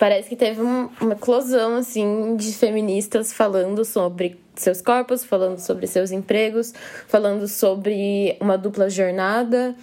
parece 0.00 0.28
que 0.30 0.36
teve 0.36 0.60
uma 0.62 1.12
eclosão, 1.12 1.76
assim, 1.76 2.34
de 2.36 2.52
feministas 2.54 3.32
falando 3.32 3.84
sobre 3.84 4.40
seus 4.60 4.80
corpos, 4.80 5.24
falando 5.24 5.58
sobre 5.58 5.86
seus 5.86 6.10
empregos, 6.10 6.72
falando 7.08 7.46
sobre 7.48 8.36
uma 8.40 8.56
dupla 8.56 8.88
jornada. 8.88 9.74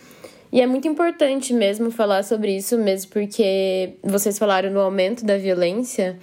E 0.51 0.61
é 0.61 0.65
muito 0.65 0.87
importante 0.87 1.53
mesmo 1.53 1.91
falar 1.91 2.23
sobre 2.23 2.55
isso, 2.55 2.77
mesmo 2.77 3.11
porque 3.11 3.93
vocês 4.01 4.39
falaram 4.39 4.71
no 4.71 4.79
aumento 4.79 5.25
da 5.25 5.37
violência 5.37 6.17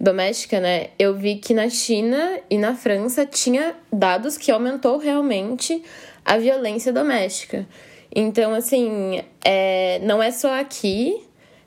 doméstica, 0.00 0.60
né? 0.60 0.88
Eu 0.98 1.14
vi 1.14 1.36
que 1.36 1.54
na 1.54 1.68
China 1.68 2.40
e 2.50 2.58
na 2.58 2.74
França 2.74 3.26
tinha 3.26 3.74
dados 3.92 4.36
que 4.36 4.50
aumentou 4.50 4.98
realmente 4.98 5.82
a 6.24 6.36
violência 6.38 6.92
doméstica. 6.92 7.66
Então, 8.14 8.54
assim, 8.54 9.22
é, 9.44 10.00
não 10.02 10.22
é 10.22 10.30
só 10.30 10.58
aqui, 10.58 11.22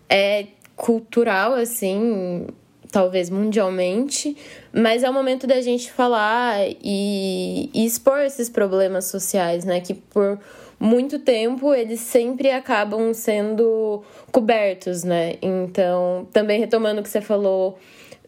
é 0.09 0.47
cultural, 0.75 1.53
assim, 1.53 2.47
talvez 2.91 3.29
mundialmente, 3.29 4.35
mas 4.73 5.03
é 5.03 5.09
o 5.09 5.13
momento 5.13 5.47
da 5.47 5.61
gente 5.61 5.91
falar 5.91 6.59
e, 6.83 7.69
e 7.73 7.85
expor 7.85 8.19
esses 8.19 8.49
problemas 8.49 9.05
sociais, 9.05 9.63
né? 9.63 9.79
Que 9.79 9.93
por 9.93 10.37
muito 10.77 11.19
tempo 11.19 11.73
eles 11.73 12.01
sempre 12.01 12.51
acabam 12.51 13.13
sendo 13.13 14.03
cobertos, 14.31 15.03
né? 15.03 15.35
Então, 15.41 16.27
também 16.33 16.59
retomando 16.59 16.99
o 16.99 17.03
que 17.03 17.09
você 17.09 17.21
falou 17.21 17.79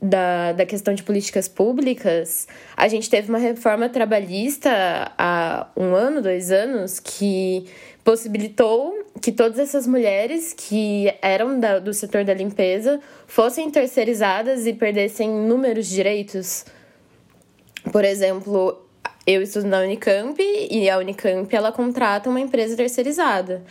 da, 0.01 0.53
da 0.53 0.65
questão 0.65 0.93
de 0.93 1.03
políticas 1.03 1.47
públicas, 1.47 2.47
a 2.75 2.87
gente 2.87 3.09
teve 3.09 3.29
uma 3.29 3.39
reforma 3.39 3.89
trabalhista 3.89 4.69
há 5.17 5.67
um 5.75 5.95
ano, 5.95 6.21
dois 6.21 6.51
anos, 6.51 6.99
que 6.99 7.65
possibilitou 8.03 9.02
que 9.21 9.31
todas 9.31 9.59
essas 9.59 9.87
mulheres 9.87 10.53
que 10.53 11.13
eram 11.21 11.59
da, 11.59 11.79
do 11.79 11.93
setor 11.93 12.23
da 12.23 12.33
limpeza 12.33 12.99
fossem 13.27 13.69
terceirizadas 13.69 14.65
e 14.65 14.73
perdessem 14.73 15.29
inúmeros 15.29 15.87
direitos. 15.87 16.65
Por 17.91 18.03
exemplo, 18.03 18.81
eu 19.25 19.41
estudo 19.41 19.67
na 19.67 19.79
Unicamp 19.79 20.37
e 20.39 20.89
a 20.89 20.97
Unicamp 20.97 21.53
ela 21.55 21.71
contrata 21.71 22.29
uma 22.29 22.39
empresa 22.39 22.75
terceirizada. 22.75 23.63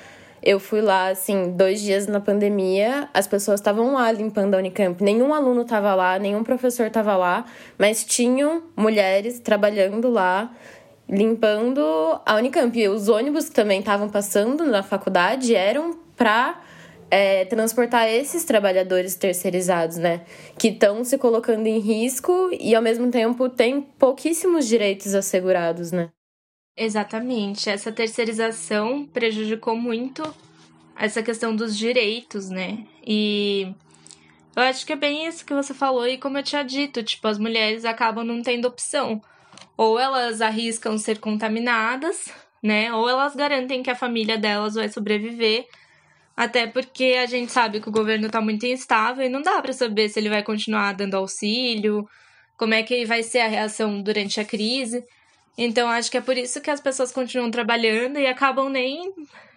Eu 0.42 0.58
fui 0.58 0.80
lá, 0.80 1.08
assim, 1.08 1.52
dois 1.52 1.80
dias 1.80 2.08
na 2.08 2.18
pandemia, 2.18 3.08
as 3.14 3.28
pessoas 3.28 3.60
estavam 3.60 3.94
lá 3.94 4.10
limpando 4.10 4.54
a 4.54 4.58
Unicamp. 4.58 5.02
Nenhum 5.02 5.32
aluno 5.32 5.62
estava 5.62 5.94
lá, 5.94 6.18
nenhum 6.18 6.42
professor 6.42 6.86
estava 6.86 7.16
lá, 7.16 7.44
mas 7.78 8.04
tinham 8.04 8.62
mulheres 8.74 9.38
trabalhando 9.38 10.10
lá, 10.10 10.52
limpando 11.12 11.80
a 12.24 12.36
Unicamp. 12.36 12.76
E 12.78 12.88
os 12.88 13.08
ônibus 13.08 13.50
que 13.50 13.54
também 13.54 13.80
estavam 13.80 14.08
passando 14.08 14.64
na 14.64 14.82
faculdade 14.82 15.54
eram 15.54 15.98
para 16.16 16.58
é, 17.10 17.44
transportar 17.44 18.08
esses 18.08 18.44
trabalhadores 18.44 19.14
terceirizados, 19.14 19.98
né? 19.98 20.22
Que 20.58 20.68
estão 20.68 21.04
se 21.04 21.18
colocando 21.18 21.66
em 21.66 21.78
risco 21.78 22.48
e, 22.58 22.74
ao 22.74 22.80
mesmo 22.80 23.10
tempo, 23.10 23.50
têm 23.50 23.82
pouquíssimos 23.82 24.66
direitos 24.66 25.14
assegurados, 25.14 25.92
né? 25.92 26.08
Exatamente. 26.74 27.68
Essa 27.68 27.92
terceirização 27.92 29.04
prejudicou 29.04 29.76
muito 29.76 30.22
essa 30.96 31.22
questão 31.22 31.54
dos 31.54 31.76
direitos, 31.76 32.48
né? 32.48 32.86
E 33.06 33.74
eu 34.56 34.62
acho 34.62 34.86
que 34.86 34.94
é 34.94 34.96
bem 34.96 35.26
isso 35.26 35.44
que 35.44 35.52
você 35.52 35.74
falou, 35.74 36.08
e 36.08 36.16
como 36.16 36.38
eu 36.38 36.42
tinha 36.42 36.62
dito, 36.62 37.02
tipo, 37.02 37.28
as 37.28 37.38
mulheres 37.38 37.84
acabam 37.84 38.24
não 38.24 38.40
tendo 38.40 38.66
opção. 38.66 39.20
Ou 39.76 39.98
elas 39.98 40.40
arriscam 40.40 40.98
ser 40.98 41.18
contaminadas, 41.18 42.26
né? 42.62 42.92
Ou 42.92 43.08
elas 43.08 43.34
garantem 43.34 43.82
que 43.82 43.90
a 43.90 43.94
família 43.94 44.38
delas 44.38 44.74
vai 44.74 44.88
sobreviver 44.88 45.66
Até 46.36 46.66
porque 46.66 47.16
a 47.22 47.26
gente 47.26 47.52
sabe 47.52 47.80
que 47.80 47.88
o 47.88 47.92
governo 47.92 48.26
está 48.26 48.40
muito 48.40 48.66
instável 48.66 49.24
e 49.24 49.28
não 49.28 49.42
dá 49.42 49.60
para 49.60 49.72
saber 49.72 50.08
se 50.08 50.18
ele 50.18 50.30
vai 50.30 50.42
continuar 50.42 50.94
dando 50.94 51.14
auxílio, 51.14 52.08
como 52.56 52.74
é 52.74 52.82
que 52.82 53.04
vai 53.04 53.22
ser 53.22 53.40
a 53.40 53.48
reação 53.48 54.02
durante 54.02 54.40
a 54.40 54.44
crise. 54.44 55.04
Então 55.56 55.88
acho 55.88 56.10
que 56.10 56.16
é 56.16 56.20
por 56.20 56.36
isso 56.36 56.60
que 56.60 56.70
as 56.70 56.80
pessoas 56.80 57.12
continuam 57.12 57.50
trabalhando 57.50 58.18
e 58.18 58.26
acabam 58.26 58.68
nem 58.70 59.12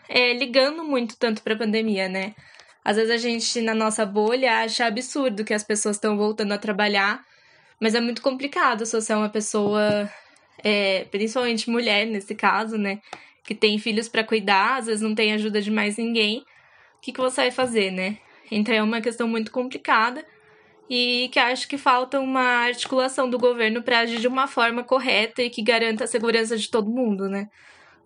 é, 0.09 0.33
ligando 0.33 0.83
muito 0.83 1.17
tanto 1.17 1.41
para 1.41 1.53
a 1.53 1.57
pandemia, 1.57 2.09
né? 2.09 2.35
Às 2.83 2.97
vezes 2.97 3.11
a 3.11 3.17
gente 3.17 3.61
na 3.61 3.73
nossa 3.73 4.05
bolha 4.05 4.59
acha 4.59 4.85
absurdo 4.85 5.43
que 5.45 5.53
as 5.53 5.63
pessoas 5.63 5.95
estão 5.95 6.17
voltando 6.17 6.51
a 6.51 6.57
trabalhar, 6.57 7.23
mas 7.79 7.95
é 7.95 8.01
muito 8.01 8.21
complicado 8.21 8.85
se 8.85 8.99
você 8.99 9.13
é 9.13 9.15
uma 9.15 9.29
pessoa, 9.29 10.09
é, 10.63 11.05
principalmente 11.05 11.69
mulher 11.69 12.05
nesse 12.05 12.35
caso, 12.35 12.77
né? 12.77 12.99
Que 13.43 13.53
tem 13.53 13.77
filhos 13.77 14.07
para 14.07 14.23
cuidar, 14.23 14.77
às 14.77 14.85
vezes 14.87 15.01
não 15.01 15.15
tem 15.15 15.33
ajuda 15.33 15.61
de 15.61 15.71
mais 15.71 15.97
ninguém 15.97 16.43
que, 17.05 17.11
que 17.11 17.21
você 17.21 17.41
vai 17.41 17.51
fazer, 17.51 17.91
né? 17.91 18.17
Então 18.49 18.73
é 18.73 18.81
uma 18.81 18.99
questão 18.99 19.27
muito 19.27 19.51
complicada 19.51 20.25
e 20.89 21.29
que 21.31 21.37
acho 21.37 21.67
que 21.67 21.77
falta 21.77 22.19
uma 22.19 22.65
articulação 22.65 23.29
do 23.29 23.37
governo 23.37 23.83
para 23.83 23.99
agir 23.99 24.19
de 24.19 24.27
uma 24.27 24.47
forma 24.47 24.83
correta 24.83 25.43
e 25.43 25.49
que 25.49 25.61
garanta 25.61 26.03
a 26.05 26.07
segurança 26.07 26.57
de 26.57 26.69
todo 26.69 26.89
mundo, 26.89 27.29
né? 27.29 27.47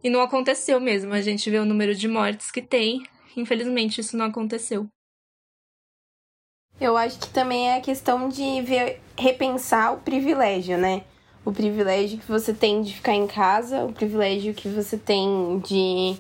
E 0.04 0.10
não 0.10 0.22
aconteceu 0.22 0.80
mesmo. 0.82 1.14
A 1.14 1.22
gente 1.22 1.50
vê 1.50 1.60
o 1.60 1.66
número 1.66 1.96
de 1.96 2.08
mortes 2.08 2.52
que 2.52 2.62
tem. 2.62 3.04
Infelizmente, 3.38 4.02
isso 4.02 4.18
não 4.18 4.26
aconteceu. 4.26 4.90
Eu 6.80 6.96
acho 6.96 7.20
que 7.20 7.28
também 7.30 7.70
é 7.70 7.78
a 7.78 7.82
questão 7.82 8.30
de 8.30 8.62
ver, 8.62 9.02
repensar 9.18 9.94
o 9.94 9.98
privilégio, 9.98 10.78
né? 10.78 11.02
O 11.44 11.52
privilégio 11.52 12.18
que 12.18 12.28
você 12.28 12.54
tem 12.54 12.82
de 12.82 12.94
ficar 12.94 13.13
em 13.13 13.28
casa, 13.28 13.84
o 13.84 13.92
privilégio 13.92 14.54
que 14.54 14.70
você 14.70 14.98
tem 14.98 15.60
de 15.60 16.15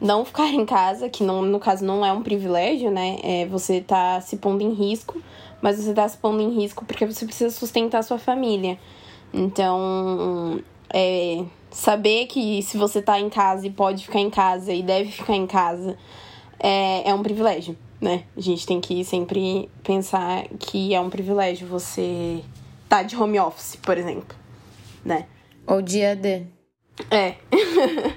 não 0.00 0.24
ficar 0.24 0.48
em 0.48 0.64
casa, 0.64 1.08
que 1.08 1.24
não, 1.24 1.42
no 1.42 1.58
caso 1.58 1.84
não 1.84 2.04
é 2.04 2.12
um 2.12 2.22
privilégio, 2.22 2.90
né? 2.90 3.18
É, 3.22 3.46
você 3.46 3.80
tá 3.80 4.20
se 4.20 4.36
pondo 4.36 4.62
em 4.62 4.72
risco, 4.72 5.20
mas 5.60 5.76
você 5.76 5.92
tá 5.92 6.08
se 6.08 6.18
pondo 6.18 6.40
em 6.40 6.54
risco 6.54 6.84
porque 6.84 7.04
você 7.04 7.24
precisa 7.26 7.50
sustentar 7.50 8.04
sua 8.04 8.18
família. 8.18 8.78
Então, 9.34 10.60
é, 10.92 11.44
saber 11.70 12.26
que 12.26 12.62
se 12.62 12.76
você 12.78 13.02
tá 13.02 13.18
em 13.18 13.28
casa 13.28 13.66
e 13.66 13.70
pode 13.70 14.04
ficar 14.04 14.20
em 14.20 14.30
casa 14.30 14.72
e 14.72 14.82
deve 14.82 15.10
ficar 15.10 15.34
em 15.34 15.46
casa 15.46 15.96
é, 16.60 17.10
é 17.10 17.14
um 17.14 17.22
privilégio, 17.22 17.76
né? 18.00 18.24
A 18.36 18.40
gente 18.40 18.66
tem 18.66 18.80
que 18.80 19.04
sempre 19.04 19.70
pensar 19.82 20.44
que 20.58 20.94
é 20.94 21.00
um 21.00 21.10
privilégio 21.10 21.66
você 21.66 22.42
tá 22.88 23.02
de 23.02 23.16
home 23.16 23.38
office, 23.38 23.76
por 23.76 23.96
exemplo, 23.96 24.36
né? 25.04 25.26
Ou 25.66 25.82
dia 25.82 26.14
D. 26.14 26.46
É. 27.10 27.34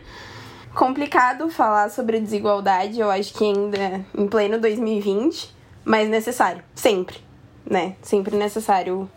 complicado 0.79 1.49
falar 1.49 1.89
sobre 1.89 2.19
desigualdade, 2.19 2.99
eu 2.99 3.09
acho 3.09 3.33
que 3.33 3.43
ainda 3.43 4.05
em 4.17 4.27
pleno 4.27 4.59
2020, 4.59 5.53
mas 5.83 6.09
necessário, 6.09 6.63
sempre, 6.75 7.17
né? 7.65 7.95
Sempre 8.01 8.37
necessário 8.37 9.09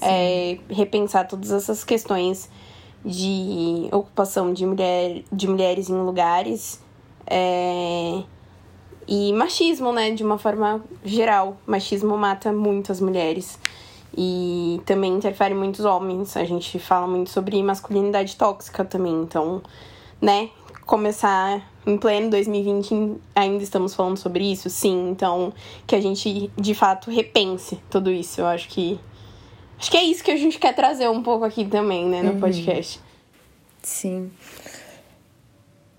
é, 0.00 0.58
repensar 0.68 1.26
todas 1.26 1.50
essas 1.50 1.82
questões 1.82 2.48
de 3.04 3.88
ocupação 3.90 4.52
de, 4.52 4.66
mulher, 4.66 5.22
de 5.32 5.48
mulheres 5.48 5.88
em 5.88 5.94
lugares 5.94 6.80
é, 7.26 8.22
e 9.10 9.32
machismo, 9.34 9.92
né? 9.92 10.12
De 10.12 10.24
uma 10.24 10.38
forma 10.38 10.82
geral. 11.04 11.58
Machismo 11.66 12.16
mata 12.16 12.52
muitas 12.52 13.00
mulheres 13.00 13.58
e 14.16 14.80
também 14.86 15.12
interfere 15.12 15.52
muitos 15.52 15.84
homens. 15.84 16.36
A 16.36 16.44
gente 16.44 16.78
fala 16.78 17.06
muito 17.06 17.28
sobre 17.28 17.62
masculinidade 17.62 18.36
tóxica 18.36 18.84
também, 18.84 19.12
então, 19.12 19.60
né? 20.22 20.48
começar 20.90 21.64
em 21.86 21.96
pleno 21.96 22.30
2020, 22.30 23.16
ainda 23.32 23.62
estamos 23.62 23.94
falando 23.94 24.16
sobre 24.16 24.50
isso? 24.50 24.68
Sim, 24.68 25.10
então 25.10 25.52
que 25.86 25.94
a 25.94 26.00
gente 26.00 26.50
de 26.58 26.74
fato 26.74 27.12
repense 27.12 27.78
tudo 27.88 28.10
isso. 28.10 28.40
Eu 28.40 28.46
acho 28.46 28.68
que. 28.68 28.98
Acho 29.78 29.88
que 29.88 29.96
é 29.96 30.02
isso 30.02 30.24
que 30.24 30.32
a 30.32 30.36
gente 30.36 30.58
quer 30.58 30.74
trazer 30.74 31.08
um 31.08 31.22
pouco 31.22 31.44
aqui 31.44 31.64
também, 31.64 32.06
né, 32.06 32.22
no 32.22 32.32
uhum. 32.32 32.40
podcast. 32.40 33.00
Sim. 33.82 34.32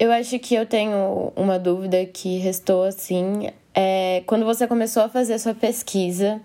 Eu 0.01 0.11
acho 0.11 0.39
que 0.39 0.55
eu 0.55 0.65
tenho 0.65 1.31
uma 1.35 1.59
dúvida 1.59 2.03
que 2.07 2.39
restou 2.39 2.85
assim. 2.85 3.51
É, 3.71 4.23
quando 4.25 4.43
você 4.43 4.65
começou 4.65 5.03
a 5.03 5.07
fazer 5.07 5.37
sua 5.37 5.53
pesquisa, 5.53 6.41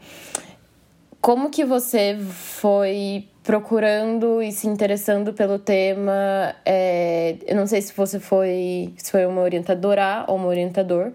como 1.22 1.48
que 1.48 1.64
você 1.64 2.18
foi 2.18 3.26
procurando 3.42 4.42
e 4.42 4.52
se 4.52 4.66
interessando 4.66 5.32
pelo 5.32 5.58
tema. 5.58 6.54
É, 6.66 7.36
eu 7.46 7.56
não 7.56 7.66
sei 7.66 7.80
se 7.80 7.94
você 7.96 8.20
foi, 8.20 8.92
se 8.98 9.10
foi 9.10 9.24
uma 9.24 9.40
orientadora 9.40 10.26
ou 10.28 10.36
um 10.38 10.44
orientador, 10.44 11.12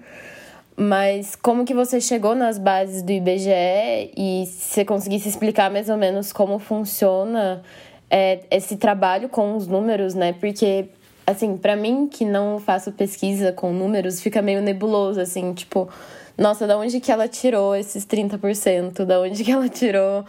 mas 0.75 1.35
como 1.35 1.63
que 1.63 1.75
você 1.75 2.01
chegou 2.01 2.33
nas 2.33 2.57
bases 2.57 3.03
do 3.03 3.11
IBGE 3.11 4.13
e 4.17 4.47
se 4.47 4.73
você 4.73 4.83
conseguisse 4.83 5.29
explicar 5.29 5.69
mais 5.69 5.89
ou 5.89 5.95
menos 5.95 6.33
como 6.33 6.57
funciona 6.57 7.61
é, 8.09 8.39
esse 8.49 8.77
trabalho 8.77 9.29
com 9.29 9.55
os 9.55 9.67
números, 9.67 10.15
né? 10.15 10.33
Porque 10.33 10.89
assim, 11.25 11.57
para 11.57 11.75
mim 11.75 12.07
que 12.07 12.25
não 12.25 12.59
faço 12.59 12.91
pesquisa 12.91 13.51
com 13.51 13.73
números, 13.73 14.21
fica 14.21 14.41
meio 14.41 14.61
nebuloso 14.61 15.19
assim, 15.19 15.53
tipo, 15.53 15.89
nossa, 16.37 16.65
da 16.65 16.77
onde 16.77 16.99
que 16.99 17.11
ela 17.11 17.27
tirou 17.27 17.75
esses 17.75 18.05
30%? 18.05 19.05
Da 19.05 19.19
onde 19.21 19.43
que 19.43 19.51
ela 19.51 19.69
tirou 19.69 20.25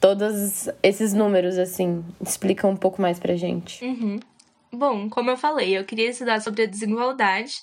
todos 0.00 0.68
esses 0.82 1.12
números, 1.12 1.58
assim? 1.58 2.04
Explica 2.20 2.66
um 2.66 2.76
pouco 2.76 3.02
mais 3.02 3.18
pra 3.18 3.36
gente. 3.36 3.84
Uhum. 3.84 4.18
Bom, 4.72 5.08
como 5.10 5.30
eu 5.30 5.36
falei, 5.36 5.76
eu 5.76 5.84
queria 5.84 6.10
estudar 6.10 6.40
sobre 6.40 6.62
a 6.62 6.66
desigualdade. 6.66 7.54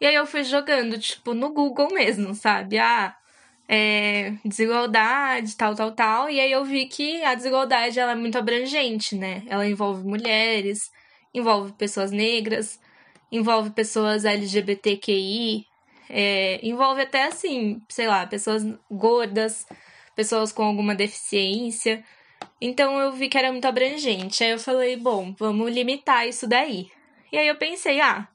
E 0.00 0.06
aí 0.06 0.14
eu 0.14 0.26
fui 0.26 0.44
jogando, 0.44 0.98
tipo, 0.98 1.34
no 1.34 1.52
Google 1.52 1.88
mesmo, 1.92 2.34
sabe? 2.34 2.78
Ah, 2.78 3.14
é, 3.68 4.34
desigualdade, 4.44 5.56
tal, 5.56 5.74
tal, 5.74 5.92
tal. 5.92 6.30
E 6.30 6.38
aí 6.38 6.52
eu 6.52 6.64
vi 6.64 6.86
que 6.86 7.22
a 7.24 7.34
desigualdade 7.34 7.98
ela 7.98 8.12
é 8.12 8.14
muito 8.14 8.38
abrangente, 8.38 9.16
né? 9.16 9.42
Ela 9.48 9.66
envolve 9.66 10.04
mulheres, 10.04 10.90
envolve 11.38 11.72
pessoas 11.72 12.10
negras, 12.10 12.80
envolve 13.30 13.70
pessoas 13.70 14.24
LGBTQI, 14.24 15.66
é, 16.08 16.60
envolve 16.66 17.02
até 17.02 17.24
assim, 17.24 17.82
sei 17.88 18.06
lá, 18.06 18.26
pessoas 18.26 18.64
gordas, 18.90 19.66
pessoas 20.14 20.52
com 20.52 20.62
alguma 20.62 20.94
deficiência. 20.94 22.02
Então 22.60 22.98
eu 22.98 23.12
vi 23.12 23.28
que 23.28 23.36
era 23.36 23.52
muito 23.52 23.66
abrangente. 23.66 24.42
Aí 24.42 24.50
eu 24.50 24.58
falei, 24.58 24.96
bom, 24.96 25.34
vamos 25.38 25.70
limitar 25.70 26.26
isso 26.26 26.46
daí. 26.46 26.90
E 27.32 27.36
aí 27.36 27.46
eu 27.46 27.56
pensei, 27.56 28.00
ah, 28.00 28.26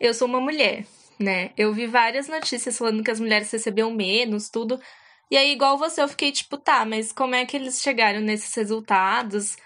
eu 0.00 0.12
sou 0.14 0.26
uma 0.26 0.40
mulher, 0.40 0.84
né? 1.18 1.50
Eu 1.56 1.72
vi 1.72 1.86
várias 1.86 2.28
notícias 2.28 2.76
falando 2.76 3.04
que 3.04 3.10
as 3.10 3.20
mulheres 3.20 3.50
recebiam 3.50 3.90
menos, 3.92 4.48
tudo. 4.48 4.80
E 5.30 5.36
aí, 5.36 5.52
igual 5.52 5.76
você, 5.76 6.00
eu 6.02 6.08
fiquei 6.08 6.32
tipo, 6.32 6.56
tá, 6.56 6.86
mas 6.86 7.12
como 7.12 7.34
é 7.34 7.44
que 7.44 7.56
eles 7.56 7.82
chegaram 7.82 8.20
nesses 8.20 8.54
resultados? 8.54 9.56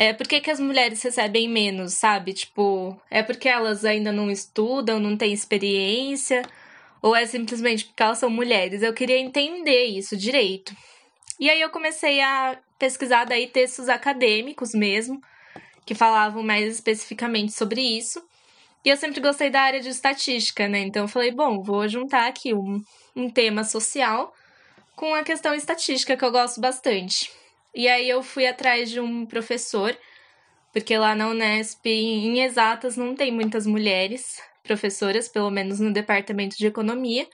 É, 0.00 0.12
por 0.12 0.28
que, 0.28 0.40
que 0.40 0.48
as 0.48 0.60
mulheres 0.60 1.02
recebem 1.02 1.48
menos, 1.48 1.94
sabe? 1.94 2.32
Tipo, 2.32 2.96
é 3.10 3.20
porque 3.20 3.48
elas 3.48 3.84
ainda 3.84 4.12
não 4.12 4.30
estudam, 4.30 5.00
não 5.00 5.16
têm 5.16 5.32
experiência? 5.32 6.42
Ou 7.02 7.16
é 7.16 7.26
simplesmente 7.26 7.86
porque 7.86 8.04
elas 8.04 8.18
são 8.18 8.30
mulheres? 8.30 8.80
Eu 8.80 8.94
queria 8.94 9.18
entender 9.18 9.86
isso 9.86 10.16
direito. 10.16 10.72
E 11.40 11.50
aí 11.50 11.60
eu 11.60 11.68
comecei 11.70 12.20
a 12.20 12.56
pesquisar 12.78 13.24
daí 13.24 13.48
textos 13.48 13.88
acadêmicos 13.88 14.72
mesmo, 14.72 15.20
que 15.84 15.96
falavam 15.96 16.44
mais 16.44 16.72
especificamente 16.72 17.52
sobre 17.52 17.80
isso. 17.80 18.22
E 18.84 18.90
eu 18.90 18.96
sempre 18.96 19.20
gostei 19.20 19.50
da 19.50 19.62
área 19.62 19.80
de 19.80 19.88
estatística, 19.88 20.68
né? 20.68 20.78
Então 20.78 21.02
eu 21.02 21.08
falei, 21.08 21.32
bom, 21.32 21.60
vou 21.60 21.88
juntar 21.88 22.28
aqui 22.28 22.54
um, 22.54 22.80
um 23.16 23.28
tema 23.28 23.64
social 23.64 24.32
com 24.94 25.12
a 25.12 25.24
questão 25.24 25.54
estatística, 25.54 26.16
que 26.16 26.24
eu 26.24 26.30
gosto 26.30 26.60
bastante. 26.60 27.32
E 27.78 27.86
aí 27.86 28.08
eu 28.08 28.24
fui 28.24 28.44
atrás 28.44 28.90
de 28.90 28.98
um 28.98 29.24
professor, 29.24 29.96
porque 30.72 30.98
lá 30.98 31.14
na 31.14 31.28
Unesp, 31.28 31.86
em 31.86 32.40
exatas, 32.42 32.96
não 32.96 33.14
tem 33.14 33.30
muitas 33.30 33.68
mulheres 33.68 34.42
professoras, 34.64 35.28
pelo 35.28 35.48
menos 35.48 35.78
no 35.78 35.92
departamento 35.92 36.58
de 36.58 36.66
economia. 36.66 37.28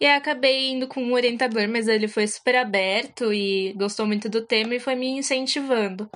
E 0.00 0.06
aí 0.06 0.16
acabei 0.16 0.70
indo 0.70 0.86
com 0.86 1.02
um 1.02 1.12
orientador, 1.12 1.66
mas 1.66 1.88
ele 1.88 2.06
foi 2.06 2.24
super 2.28 2.54
aberto 2.54 3.32
e 3.32 3.72
gostou 3.72 4.06
muito 4.06 4.28
do 4.28 4.42
tema 4.42 4.76
e 4.76 4.78
foi 4.78 4.94
me 4.94 5.08
incentivando. 5.08 6.08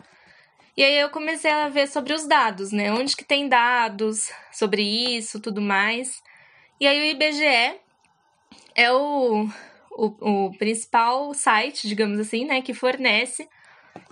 E 0.76 0.84
aí 0.84 0.96
eu 0.96 1.10
comecei 1.10 1.50
a 1.50 1.68
ver 1.68 1.88
sobre 1.88 2.12
os 2.12 2.28
dados, 2.28 2.70
né? 2.70 2.92
Onde 2.92 3.16
que 3.16 3.24
tem 3.24 3.48
dados 3.48 4.30
sobre 4.52 4.82
isso, 4.82 5.40
tudo 5.40 5.60
mais. 5.60 6.22
E 6.80 6.86
aí 6.86 7.00
o 7.00 7.10
IBGE 7.10 7.80
é 8.76 8.92
o, 8.92 9.48
o, 9.98 10.46
o 10.46 10.58
principal 10.58 11.34
site, 11.34 11.88
digamos 11.88 12.20
assim, 12.20 12.44
né, 12.44 12.62
que 12.62 12.72
fornece 12.72 13.48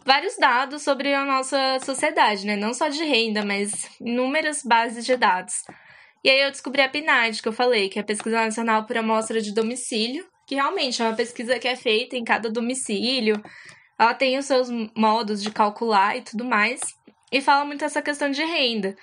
vários 0.05 0.37
dados 0.37 0.83
sobre 0.83 1.15
a 1.15 1.25
nossa 1.25 1.79
sociedade, 1.85 2.45
né? 2.45 2.57
Não 2.57 2.75
só 2.75 2.89
de 2.89 3.05
renda, 3.05 3.45
mas 3.45 3.89
inúmeras 4.01 4.63
bases 4.65 5.07
de 5.07 5.17
dados. 5.17 5.65
E 6.25 6.31
aí 6.31 6.41
eu 6.41 6.51
descobri 6.51 6.83
a 6.83 6.89
PNAD, 6.89 7.41
que 7.41 7.49
eu 7.49 7.53
falei, 7.53 7.89
que 7.89 7.99
é 7.99 8.03
a 8.03 8.05
Pesquisa 8.05 8.45
Nacional 8.45 8.85
por 8.85 8.97
Amostra 8.97 9.41
de 9.41 9.55
Domicílio, 9.55 10.27
que 10.45 10.57
realmente 10.57 11.01
é 11.01 11.05
uma 11.05 11.15
pesquisa 11.15 11.59
que 11.59 11.69
é 11.69 11.77
feita 11.77 12.17
em 12.17 12.25
cada 12.25 12.51
domicílio. 12.51 13.41
Ela 13.99 14.15
tem 14.15 14.37
os 14.37 14.47
seus 14.47 14.69
modos 14.95 15.41
de 15.41 15.51
calcular 15.51 16.17
e 16.17 16.23
tudo 16.23 16.45
mais. 16.45 16.81
E 17.31 17.41
fala 17.41 17.65
muito 17.65 17.85
essa 17.85 18.03
questão 18.03 18.31
de 18.31 18.45
renda. 18.45 18.97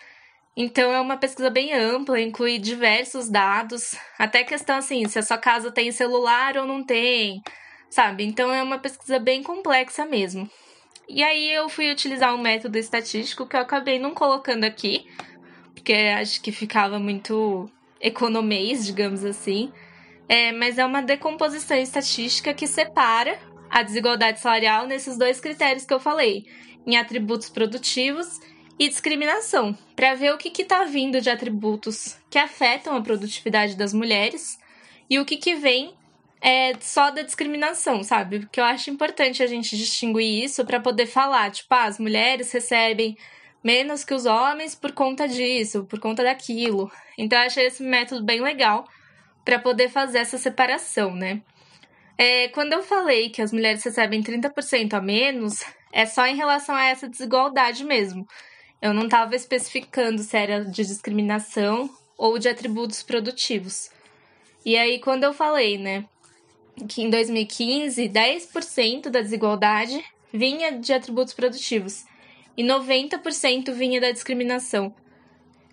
Então 0.56 0.94
é 0.94 1.02
uma 1.02 1.18
pesquisa 1.18 1.50
bem 1.50 1.74
ampla, 1.74 2.22
inclui 2.22 2.60
diversos 2.60 3.28
dados, 3.28 3.96
até 4.20 4.44
questão 4.44 4.78
assim, 4.78 5.08
se 5.08 5.18
a 5.18 5.24
sua 5.24 5.38
casa 5.38 5.72
tem 5.72 5.92
celular 5.92 6.58
ou 6.58 6.68
não 6.68 6.84
tem, 6.84 7.42
sabe? 7.90 8.24
Então 8.24 8.54
é 8.54 8.62
uma 8.62 8.78
pesquisa 8.78 9.18
bem 9.18 9.42
complexa 9.42 10.06
mesmo. 10.06 10.48
E 11.10 11.24
aí 11.24 11.52
eu 11.52 11.68
fui 11.70 11.92
utilizar 11.92 12.36
um 12.36 12.42
método 12.42 12.78
estatístico 12.78 13.48
que 13.48 13.56
eu 13.56 13.62
acabei 13.62 13.98
não 13.98 14.14
colocando 14.14 14.64
aqui, 14.64 15.08
porque 15.74 15.94
acho 15.94 16.40
que 16.42 16.52
ficava 16.52 17.00
muito 17.00 17.70
economês, 18.00 18.86
digamos 18.86 19.26
assim. 19.26 19.72
É, 20.30 20.52
mas 20.52 20.78
é 20.78 20.86
uma 20.86 21.02
decomposição 21.02 21.78
estatística 21.78 22.54
que 22.54 22.68
separa 22.68 23.38
a 23.70 23.82
desigualdade 23.82 24.40
salarial 24.40 24.86
nesses 24.86 25.18
dois 25.18 25.40
critérios 25.40 25.84
que 25.84 25.94
eu 25.94 26.00
falei, 26.00 26.46
em 26.86 26.96
atributos 26.96 27.50
produtivos 27.50 28.40
e 28.80 28.90
discriminação, 28.90 29.78
para 29.96 30.16
ver 30.16 30.34
o 30.34 30.38
que 30.38 30.62
está 30.62 30.84
vindo 30.84 31.22
de 31.22 31.30
atributos 31.30 32.18
que 32.30 32.40
afetam 32.40 32.96
a 32.96 33.02
produtividade 33.02 33.76
das 33.76 33.94
mulheres 33.94 34.58
e 35.10 35.20
o 35.20 35.26
que, 35.26 35.38
que 35.38 35.56
vem 35.56 35.96
é, 36.42 36.74
só 36.82 37.10
da 37.10 37.22
discriminação, 37.22 38.04
sabe? 38.04 38.40
Porque 38.40 38.60
eu 38.60 38.66
acho 38.66 38.90
importante 38.90 39.42
a 39.42 39.48
gente 39.48 39.78
distinguir 39.78 40.44
isso 40.44 40.66
para 40.66 40.80
poder 40.80 41.06
falar, 41.06 41.52
tipo, 41.52 41.74
ah, 41.74 41.86
as 41.86 42.00
mulheres 42.00 42.52
recebem 42.52 43.16
menos 43.64 44.04
que 44.04 44.14
os 44.14 44.26
homens 44.26 44.76
por 44.76 44.92
conta 44.92 45.28
disso, 45.28 45.86
por 45.86 46.00
conta 46.00 46.24
daquilo. 46.24 46.92
Então 47.18 47.40
eu 47.40 47.46
achei 47.46 47.68
esse 47.68 47.82
método 47.82 48.26
bem 48.26 48.42
legal 48.42 48.86
para 49.46 49.58
poder 49.58 49.90
fazer 49.90 50.20
essa 50.20 50.38
separação, 50.38 51.16
né? 51.16 51.42
É, 52.18 52.50
quando 52.50 52.74
eu 52.74 52.84
falei 52.84 53.30
que 53.30 53.42
as 53.42 53.52
mulheres 53.52 53.84
recebem 53.84 54.22
30% 54.22 54.94
a 54.94 55.02
menos, 55.02 55.64
é 55.92 56.06
só 56.06 56.28
em 56.28 56.36
relação 56.36 56.76
a 56.76 56.86
essa 56.86 57.08
desigualdade 57.08 57.84
mesmo. 57.84 58.28
Eu 58.84 58.94
não 58.94 59.06
estava 59.06 59.34
especificando 59.34 60.22
se 60.22 60.36
era 60.36 60.66
de 60.66 60.84
discriminação 60.84 61.90
ou 62.18 62.38
de 62.38 62.50
atributos 62.50 63.02
produtivos. 63.02 63.90
E 64.66 64.76
aí, 64.76 65.00
quando 65.00 65.24
eu 65.24 65.34
falei, 65.34 65.78
né, 65.78 66.04
que 66.90 67.02
em 67.02 67.10
2015, 67.10 68.10
10% 68.10 69.10
da 69.10 69.22
desigualdade 69.22 70.04
vinha 70.34 70.78
de 70.78 70.92
atributos 70.92 71.34
produtivos 71.34 72.04
e 72.58 72.62
90% 72.62 73.72
vinha 73.72 74.02
da 74.02 74.12
discriminação. 74.12 74.94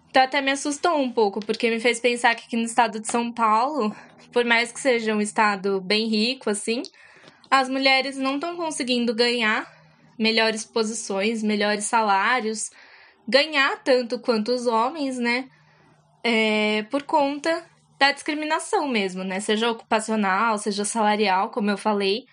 Então 0.09 0.23
até 0.23 0.41
me 0.41 0.53
assustou 0.53 0.97
um 0.97 1.11
pouco, 1.11 1.45
porque 1.45 1.69
me 1.69 1.81
fez 1.81 1.99
pensar 1.99 2.37
que 2.37 2.45
aqui 2.45 2.57
no 2.57 2.63
estado 2.63 3.01
de 3.01 3.11
São 3.11 3.33
Paulo, 3.33 3.93
por 4.33 4.45
mais 4.45 4.71
que 4.71 4.79
seja 4.79 5.17
um 5.17 5.21
estado 5.21 5.81
bem 5.81 6.07
rico 6.07 6.49
assim, 6.49 6.85
as 7.51 7.69
mulheres 7.69 8.17
não 8.17 8.37
estão 8.37 8.57
conseguindo 8.57 9.13
ganhar 9.13 9.69
melhores 10.17 10.65
posições, 10.65 11.43
melhores 11.43 11.87
salários, 11.87 12.71
ganhar 13.31 13.83
tanto 13.85 14.19
quanto 14.19 14.53
os 14.53 14.67
homens, 14.67 15.19
né? 15.19 15.49
É, 16.23 16.83
por 16.91 17.05
conta 17.05 17.65
da 17.99 18.13
discriminação 18.13 18.89
mesmo, 18.89 19.23
né? 19.23 19.41
Seja 19.41 19.71
ocupacional, 19.71 20.59
seja 20.59 20.85
salarial, 20.85 21.51
como 21.51 21.71
eu 21.71 21.79
falei. 21.79 22.27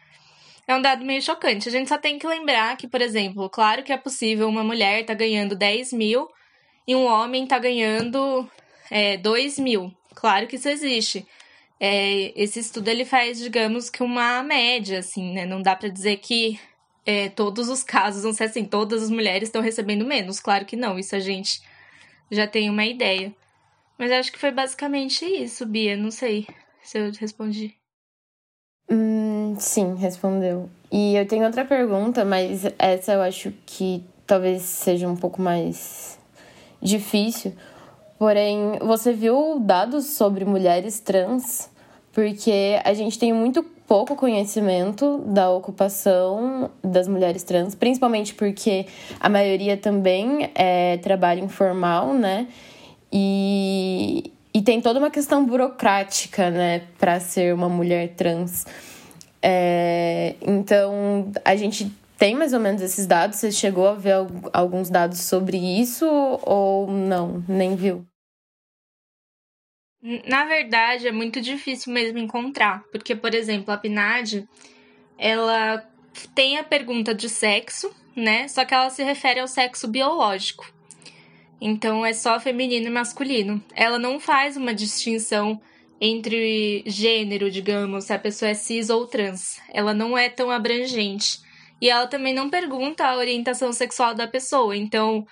É 0.68 0.76
um 0.76 0.82
dado 0.82 1.06
meio 1.06 1.22
chocante. 1.22 1.70
A 1.70 1.72
gente 1.72 1.88
só 1.88 1.98
tem 1.98 2.18
que 2.18 2.28
lembrar 2.28 2.76
que, 2.76 2.88
por 2.88 3.02
exemplo, 3.02 3.50
claro 3.50 3.84
que 3.84 3.94
é 3.94 3.98
possível 3.98 4.50
uma 4.50 4.64
mulher 4.64 5.06
tá 5.06 5.14
ganhando 5.14 5.56
10 5.56 5.94
mil 5.94 6.28
e 6.88 6.96
um 6.96 7.06
homem 7.06 7.44
está 7.44 7.60
ganhando 7.60 8.50
é, 8.90 9.18
2 9.18 9.60
mil. 9.60 9.94
Claro 10.16 10.48
que 10.48 10.56
isso 10.56 10.68
existe. 10.68 11.26
É, 11.80 12.34
esse 12.36 12.60
estudo 12.60 12.88
ele 12.88 13.06
faz, 13.06 13.40
digamos 13.40 13.90
que 13.90 14.02
uma 14.02 14.42
média, 14.42 15.00
assim, 15.00 15.34
né? 15.34 15.46
Não 15.46 15.62
dá 15.62 15.76
para 15.76 15.90
dizer 15.90 16.18
que 16.18 16.60
é, 17.08 17.30
todos 17.30 17.70
os 17.70 17.86
casos 17.86 18.24
vão 18.24 18.34
ser 18.34 18.44
assim, 18.44 18.66
todas 18.66 19.02
as 19.02 19.10
mulheres 19.10 19.48
estão 19.48 19.62
recebendo 19.62 20.06
menos. 20.06 20.42
Claro 20.42 20.66
que 20.66 20.76
não, 20.76 21.00
isso 21.00 21.16
a 21.16 21.20
gente 21.22 21.62
já 22.30 22.46
tem 22.46 22.70
uma 22.70 22.86
ideia. 22.86 23.34
Mas 23.98 24.12
acho 24.12 24.30
que 24.30 24.38
foi 24.38 24.52
basicamente 24.52 25.24
isso, 25.24 25.66
Bia. 25.66 25.96
Não 25.96 26.12
sei 26.12 26.46
se 26.84 27.00
eu 27.00 27.10
respondi. 27.14 27.74
Hum, 28.92 29.56
sim, 29.58 29.96
respondeu. 29.96 30.70
E 30.92 31.16
eu 31.16 31.26
tenho 31.26 31.46
outra 31.46 31.64
pergunta, 31.64 32.26
mas 32.26 32.64
essa 32.78 33.14
eu 33.14 33.22
acho 33.22 33.54
que 33.66 34.04
talvez 34.26 34.64
seja 34.64 35.08
um 35.08 35.16
pouco 35.16 35.42
mais 35.42 36.20
difícil. 36.82 37.54
Porém, 38.20 38.80
você 38.80 39.14
viu 39.14 39.60
dados 39.62 40.08
sobre 40.08 40.44
mulheres 40.44 41.00
trans? 41.00 41.70
Porque 42.12 42.82
a 42.84 42.94
gente 42.94 43.18
tem 43.18 43.32
muito 43.32 43.64
pouco 43.88 44.16
conhecimento 44.16 45.20
da 45.20 45.50
ocupação 45.50 46.70
das 46.84 47.08
mulheres 47.08 47.44
trans, 47.44 47.74
principalmente 47.74 48.34
porque 48.34 48.86
a 49.20 49.30
maioria 49.30 49.78
também 49.78 50.52
é 50.54 50.98
trabalho 50.98 51.44
informal, 51.44 52.14
né? 52.14 52.48
E, 53.12 54.32
e 54.54 54.62
tem 54.62 54.82
toda 54.82 55.00
uma 55.00 55.10
questão 55.10 55.46
burocrática, 55.46 56.50
né, 56.50 56.82
para 57.00 57.20
ser 57.22 57.54
uma 57.54 57.70
mulher 57.70 58.10
trans. 58.16 58.66
É, 59.42 60.36
então, 60.42 61.32
a 61.46 61.56
gente 61.56 61.90
tem 62.18 62.36
mais 62.36 62.52
ou 62.52 62.60
menos 62.60 62.82
esses 62.82 63.08
dados? 63.08 63.38
Você 63.38 63.52
chegou 63.52 63.88
a 63.88 63.94
ver 63.94 64.16
alguns 64.52 64.90
dados 64.90 65.20
sobre 65.22 65.58
isso 65.58 66.06
ou 66.44 66.88
não? 66.92 67.44
Nem 67.48 67.76
viu? 67.76 68.06
Na 70.26 70.46
verdade, 70.46 71.08
é 71.08 71.12
muito 71.12 71.42
difícil 71.42 71.92
mesmo 71.92 72.18
encontrar, 72.18 72.84
porque, 72.92 73.16
por 73.16 73.34
exemplo, 73.34 73.74
a 73.74 73.78
PNAD, 73.78 74.48
ela 75.18 75.86
tem 76.34 76.58
a 76.58 76.64
pergunta 76.64 77.14
de 77.14 77.28
sexo, 77.28 77.94
né? 78.16 78.48
Só 78.48 78.64
que 78.64 78.74
ela 78.74 78.90
se 78.90 79.04
refere 79.04 79.40
ao 79.40 79.48
sexo 79.48 79.88
biológico. 79.88 80.72
Então 81.60 82.06
é 82.06 82.14
só 82.14 82.40
feminino 82.40 82.88
e 82.88 82.90
masculino. 82.90 83.62
Ela 83.76 84.00
não 84.00 84.20
faz 84.20 84.56
uma 84.56 84.74
distinção 84.74 85.60
entre 86.00 86.84
gênero, 86.86 87.50
digamos, 87.50 88.06
se 88.06 88.14
a 88.14 88.20
pessoa 88.20 88.50
é 88.50 88.54
cis 88.54 88.90
ou 88.90 89.08
trans. 89.08 89.60
Ela 89.74 89.94
não 89.94 90.18
é 90.18 90.30
tão 90.30 90.50
abrangente. 90.52 91.40
E 91.82 91.90
ela 91.90 92.08
também 92.08 92.34
não 92.34 92.50
pergunta 92.50 93.06
a 93.06 93.18
orientação 93.18 93.74
sexual 93.74 94.14
da 94.14 94.28
pessoa. 94.28 94.76
Então, 94.76 95.26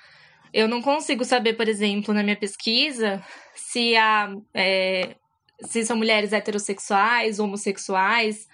eu 0.53 0.67
não 0.67 0.81
consigo 0.81 1.25
saber, 1.25 1.53
por 1.53 1.67
exemplo, 1.67 2.13
na 2.13 2.23
minha 2.23 2.35
pesquisa, 2.35 3.23
se, 3.55 3.95
há, 3.95 4.31
é, 4.53 5.15
se 5.61 5.85
são 5.85 5.97
mulheres 5.97 6.33
heterossexuais, 6.33 7.39
homossexuais, 7.39 8.47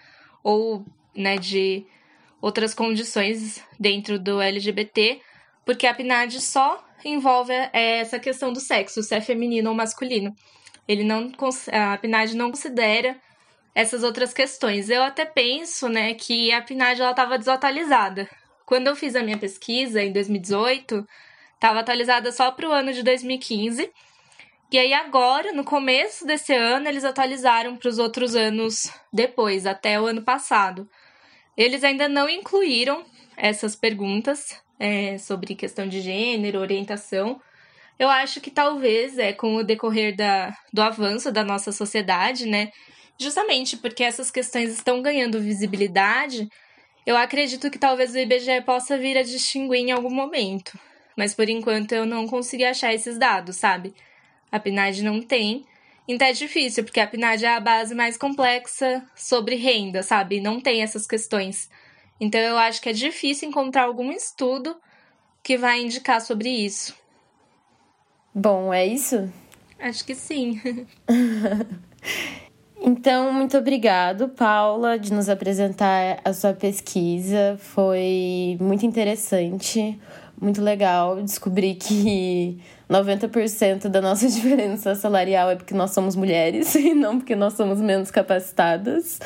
ou 0.43 0.85
né, 1.15 1.37
de 1.37 1.85
outras 2.41 2.73
condições 2.73 3.63
dentro 3.79 4.17
do 4.17 4.41
LGBT, 4.41 5.21
porque 5.65 5.85
a 5.85 5.93
PNAD 5.93 6.41
só 6.41 6.83
envolve 7.05 7.53
é, 7.53 7.99
essa 7.99 8.19
questão 8.19 8.51
do 8.51 8.59
sexo, 8.59 9.03
se 9.03 9.13
é 9.13 9.21
feminino 9.21 9.69
ou 9.69 9.75
masculino. 9.75 10.33
Ele 10.87 11.03
não, 11.03 11.31
a 11.71 11.97
PNAD 11.97 12.35
não 12.35 12.49
considera 12.49 13.15
essas 13.73 14.03
outras 14.03 14.33
questões. 14.33 14.89
Eu 14.89 15.03
até 15.03 15.25
penso, 15.25 15.87
né, 15.87 16.13
que 16.13 16.51
a 16.51 16.61
PNAD 16.61 17.01
ela 17.01 17.11
estava 17.11 17.37
desatualizada. 17.37 18.27
Quando 18.65 18.87
eu 18.87 18.95
fiz 18.95 19.15
a 19.15 19.23
minha 19.23 19.37
pesquisa 19.37 20.01
em 20.01 20.11
2018, 20.11 21.05
estava 21.61 21.81
atualizada 21.81 22.31
só 22.31 22.49
para 22.49 22.67
o 22.67 22.71
ano 22.71 22.91
de 22.91 23.03
2015. 23.03 23.91
E 24.71 24.79
aí 24.79 24.93
agora, 24.93 25.51
no 25.51 25.63
começo 25.63 26.25
desse 26.25 26.53
ano, 26.55 26.87
eles 26.87 27.03
atualizaram 27.03 27.75
para 27.75 27.87
os 27.87 27.99
outros 27.99 28.35
anos 28.35 28.91
depois, 29.13 29.67
até 29.67 30.01
o 30.01 30.07
ano 30.07 30.23
passado. 30.23 30.89
Eles 31.55 31.83
ainda 31.83 32.09
não 32.09 32.27
incluíram 32.27 33.05
essas 33.37 33.75
perguntas 33.75 34.59
é, 34.79 35.19
sobre 35.19 35.53
questão 35.53 35.87
de 35.87 36.01
gênero, 36.01 36.59
orientação. 36.59 37.39
Eu 37.99 38.09
acho 38.09 38.41
que 38.41 38.49
talvez, 38.49 39.19
é, 39.19 39.31
com 39.31 39.55
o 39.57 39.63
decorrer 39.63 40.15
da, 40.15 40.51
do 40.73 40.81
avanço 40.81 41.31
da 41.31 41.43
nossa 41.43 41.71
sociedade, 41.71 42.47
né, 42.47 42.71
Justamente 43.21 43.77
porque 43.77 44.03
essas 44.03 44.31
questões 44.31 44.71
estão 44.71 44.99
ganhando 44.99 45.39
visibilidade, 45.39 46.49
eu 47.05 47.15
acredito 47.15 47.69
que 47.69 47.77
talvez 47.77 48.15
o 48.15 48.17
IBGE 48.17 48.61
possa 48.65 48.97
vir 48.97 49.15
a 49.15 49.21
distinguir 49.21 49.77
em 49.77 49.91
algum 49.91 50.09
momento. 50.09 50.75
Mas 51.15 51.33
por 51.33 51.49
enquanto 51.49 51.91
eu 51.91 52.05
não 52.05 52.27
consegui 52.27 52.63
achar 52.63 52.93
esses 52.93 53.17
dados, 53.17 53.57
sabe? 53.57 53.93
A 54.51 54.59
PNAD 54.59 55.03
não 55.03 55.21
tem. 55.21 55.65
Então 56.07 56.27
é 56.27 56.33
difícil, 56.33 56.83
porque 56.83 56.99
a 56.99 57.07
PNAD 57.07 57.45
é 57.45 57.55
a 57.55 57.59
base 57.59 57.93
mais 57.95 58.17
complexa 58.17 59.03
sobre 59.15 59.55
renda, 59.55 60.03
sabe? 60.03 60.41
Não 60.41 60.59
tem 60.59 60.81
essas 60.81 61.05
questões. 61.05 61.69
Então 62.19 62.39
eu 62.39 62.57
acho 62.57 62.81
que 62.81 62.89
é 62.89 62.93
difícil 62.93 63.49
encontrar 63.49 63.83
algum 63.83 64.11
estudo 64.11 64.75
que 65.43 65.57
vai 65.57 65.81
indicar 65.81 66.21
sobre 66.21 66.49
isso. 66.49 66.95
Bom, 68.33 68.73
é 68.73 68.85
isso? 68.85 69.31
Acho 69.79 70.05
que 70.05 70.15
sim. 70.15 70.61
Então, 72.83 73.31
muito 73.31 73.55
obrigado, 73.55 74.29
Paula, 74.29 74.97
de 74.97 75.13
nos 75.13 75.29
apresentar 75.29 76.19
a 76.25 76.33
sua 76.33 76.51
pesquisa. 76.51 77.55
Foi 77.59 78.57
muito 78.59 78.87
interessante, 78.87 79.99
muito 80.41 80.59
legal 80.59 81.21
descobrir 81.21 81.75
que 81.75 82.59
90% 82.89 83.87
da 83.87 84.01
nossa 84.01 84.25
diferença 84.27 84.95
salarial 84.95 85.51
é 85.51 85.55
porque 85.55 85.75
nós 85.75 85.91
somos 85.91 86.15
mulheres 86.15 86.73
e 86.75 86.95
não 86.95 87.19
porque 87.19 87.35
nós 87.35 87.53
somos 87.53 87.79
menos 87.79 88.09
capacitadas. 88.09 89.19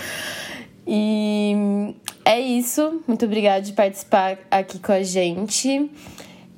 E 0.86 1.95
é 2.26 2.39
isso. 2.39 3.01
Muito 3.07 3.26
obrigada 3.26 3.61
de 3.61 3.72
participar 3.72 4.38
aqui 4.51 4.78
com 4.78 4.91
a 4.91 5.01
gente. 5.01 5.89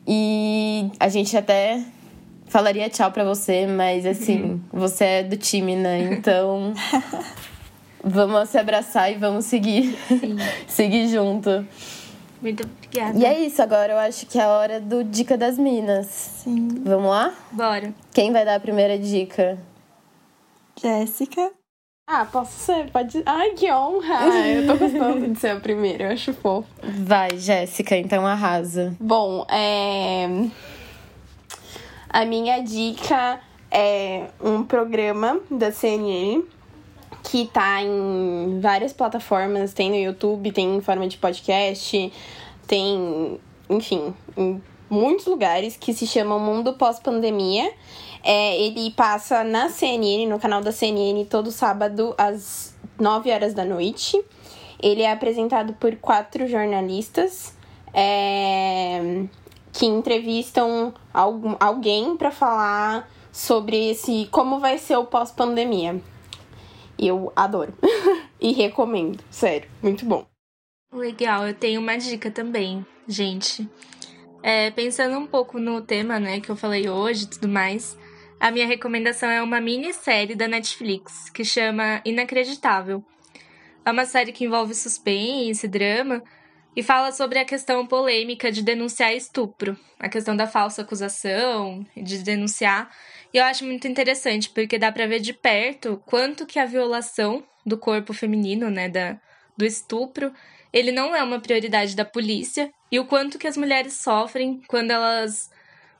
E 0.05 0.89
a 0.99 1.07
gente 1.07 1.37
até 1.37 1.83
falaria 2.47 2.89
tchau 2.89 3.11
para 3.11 3.23
você, 3.23 3.67
mas 3.67 4.05
assim, 4.05 4.59
você 4.73 5.03
é 5.03 5.23
do 5.23 5.37
time, 5.37 5.75
né? 5.75 5.99
Então. 6.13 6.73
vamos 8.03 8.49
se 8.49 8.57
abraçar 8.57 9.11
e 9.11 9.15
vamos 9.15 9.45
seguir. 9.45 9.95
seguir 10.67 11.07
junto. 11.09 11.65
Muito 12.41 12.63
obrigada. 12.63 12.86
E 12.93 13.25
é 13.25 13.39
isso, 13.39 13.61
agora 13.61 13.93
eu 13.93 13.97
acho 13.97 14.25
que 14.25 14.39
é 14.39 14.43
a 14.43 14.49
hora 14.49 14.79
do 14.79 15.03
Dica 15.03 15.37
das 15.37 15.57
Minas. 15.57 16.07
Sim. 16.07 16.69
Vamos 16.83 17.09
lá? 17.09 17.33
Bora. 17.51 17.93
Quem 18.13 18.31
vai 18.31 18.45
dar 18.45 18.55
a 18.55 18.59
primeira 18.59 18.97
dica? 18.97 19.57
Jéssica. 20.81 21.51
Ah, 22.09 22.25
posso 22.25 22.57
ser? 22.57 22.89
Pode. 22.89 23.21
Ai, 23.25 23.49
que 23.51 23.69
honra! 23.69 24.29
eu 24.47 24.65
tô 24.65 24.77
gostando 24.77 25.27
de 25.27 25.37
ser 25.37 25.49
a 25.49 25.59
primeira, 25.59 26.05
eu 26.05 26.11
acho 26.11 26.33
fofo. 26.33 26.69
Vai, 26.81 27.37
Jéssica, 27.37 27.97
então 27.97 28.25
arrasa. 28.25 28.95
Bom, 28.99 29.45
é. 29.49 30.47
A 32.09 32.23
minha 32.23 32.63
dica 32.63 33.41
é 33.69 34.27
um 34.41 34.63
programa 34.63 35.41
da 35.51 35.71
CNN 35.71 36.43
que 37.23 37.45
tá 37.47 37.81
em 37.81 38.59
várias 38.61 38.93
plataformas, 38.93 39.73
tem 39.73 39.89
no 39.89 39.97
YouTube, 39.97 40.51
tem 40.53 40.77
em 40.77 40.81
forma 40.81 41.07
de 41.07 41.17
podcast, 41.17 42.11
tem, 42.67 43.39
enfim, 43.69 44.13
em 44.35 44.61
muitos 44.89 45.25
lugares 45.25 45.77
que 45.77 45.93
se 45.93 46.05
chama 46.05 46.37
Mundo 46.37 46.73
Pós-Pandemia. 46.73 47.71
É, 48.23 48.59
ele 48.61 48.91
passa 48.91 49.43
na 49.43 49.69
CNN, 49.69 50.27
no 50.27 50.39
canal 50.39 50.61
da 50.61 50.71
CNN, 50.71 51.25
todo 51.25 51.51
sábado 51.51 52.13
às 52.17 52.75
9 52.99 53.31
horas 53.31 53.53
da 53.53 53.63
noite. 53.63 54.21
Ele 54.81 55.01
é 55.01 55.11
apresentado 55.11 55.73
por 55.73 55.95
quatro 55.95 56.47
jornalistas 56.47 57.55
é, 57.93 59.25
que 59.71 59.85
entrevistam 59.85 60.93
algum, 61.13 61.55
alguém 61.59 62.15
para 62.15 62.31
falar 62.31 63.09
sobre 63.31 63.91
esse 63.91 64.27
como 64.31 64.59
vai 64.59 64.77
ser 64.77 64.97
o 64.97 65.05
pós-pandemia. 65.05 66.01
Eu 66.99 67.31
adoro 67.35 67.73
e 68.41 68.51
recomendo, 68.53 69.23
sério, 69.29 69.69
muito 69.81 70.05
bom. 70.05 70.36
Legal, 70.91 71.47
eu 71.47 71.53
tenho 71.53 71.81
uma 71.81 71.97
dica 71.97 72.31
também, 72.31 72.85
gente. 73.07 73.69
É, 74.41 74.71
pensando 74.71 75.17
um 75.17 75.27
pouco 75.27 75.59
no 75.59 75.81
tema, 75.81 76.19
né, 76.19 76.39
que 76.39 76.49
eu 76.49 76.55
falei 76.55 76.87
hoje 76.87 77.25
e 77.25 77.29
tudo 77.29 77.47
mais, 77.47 77.97
a 78.39 78.51
minha 78.51 78.65
recomendação 78.65 79.29
é 79.29 79.41
uma 79.41 79.59
minissérie 79.59 80.35
da 80.35 80.47
Netflix 80.47 81.29
que 81.29 81.43
chama 81.43 82.01
Inacreditável. 82.05 83.03
É 83.85 83.91
uma 83.91 84.05
série 84.05 84.31
que 84.31 84.45
envolve 84.45 84.73
suspense, 84.73 85.67
drama 85.67 86.23
e 86.75 86.83
fala 86.83 87.11
sobre 87.11 87.39
a 87.39 87.45
questão 87.45 87.85
polêmica 87.85 88.51
de 88.51 88.61
denunciar 88.61 89.13
estupro, 89.13 89.77
a 89.99 90.07
questão 90.07 90.35
da 90.35 90.47
falsa 90.47 90.83
acusação, 90.83 91.85
de 91.95 92.19
denunciar 92.19 92.89
e 93.33 93.37
eu 93.37 93.43
acho 93.43 93.65
muito 93.65 93.87
interessante, 93.87 94.49
porque 94.49 94.79
dá 94.79 94.91
para 94.91 95.07
ver 95.07 95.19
de 95.19 95.33
perto 95.33 96.01
quanto 96.05 96.45
que 96.45 96.59
a 96.59 96.65
violação 96.65 97.43
do 97.65 97.77
corpo 97.77 98.13
feminino, 98.13 98.69
né, 98.69 98.87
da, 98.87 99.19
do 99.57 99.65
estupro, 99.65 100.31
ele 100.77 100.91
não 100.91 101.15
é 101.15 101.23
uma 101.23 101.39
prioridade 101.39 101.95
da 101.95 102.05
polícia 102.05 102.71
e 102.91 102.99
o 102.99 103.05
quanto 103.05 103.39
que 103.39 103.47
as 103.47 103.57
mulheres 103.57 103.93
sofrem 103.93 104.61
quando 104.67 104.91
elas 104.91 105.49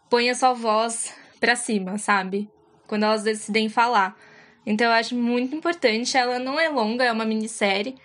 põem 0.07 0.29
a 0.29 0.35
sua 0.35 0.53
voz 0.53 1.11
para 1.39 1.55
cima, 1.55 1.97
sabe? 1.97 2.47
Quando 2.87 3.03
elas 3.03 3.23
decidem 3.23 3.69
falar. 3.69 4.15
Então 4.63 4.85
eu 4.85 4.93
acho 4.93 5.15
muito 5.15 5.55
importante, 5.55 6.15
ela 6.15 6.37
não 6.37 6.59
é 6.59 6.69
longa, 6.69 7.03
é 7.03 7.11
uma 7.11 7.25
minissérie, 7.25 7.95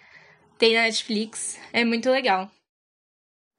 tem 0.57 0.75
na 0.75 0.83
Netflix, 0.83 1.59
é 1.75 1.85
muito 1.85 2.09
legal. 2.09 2.51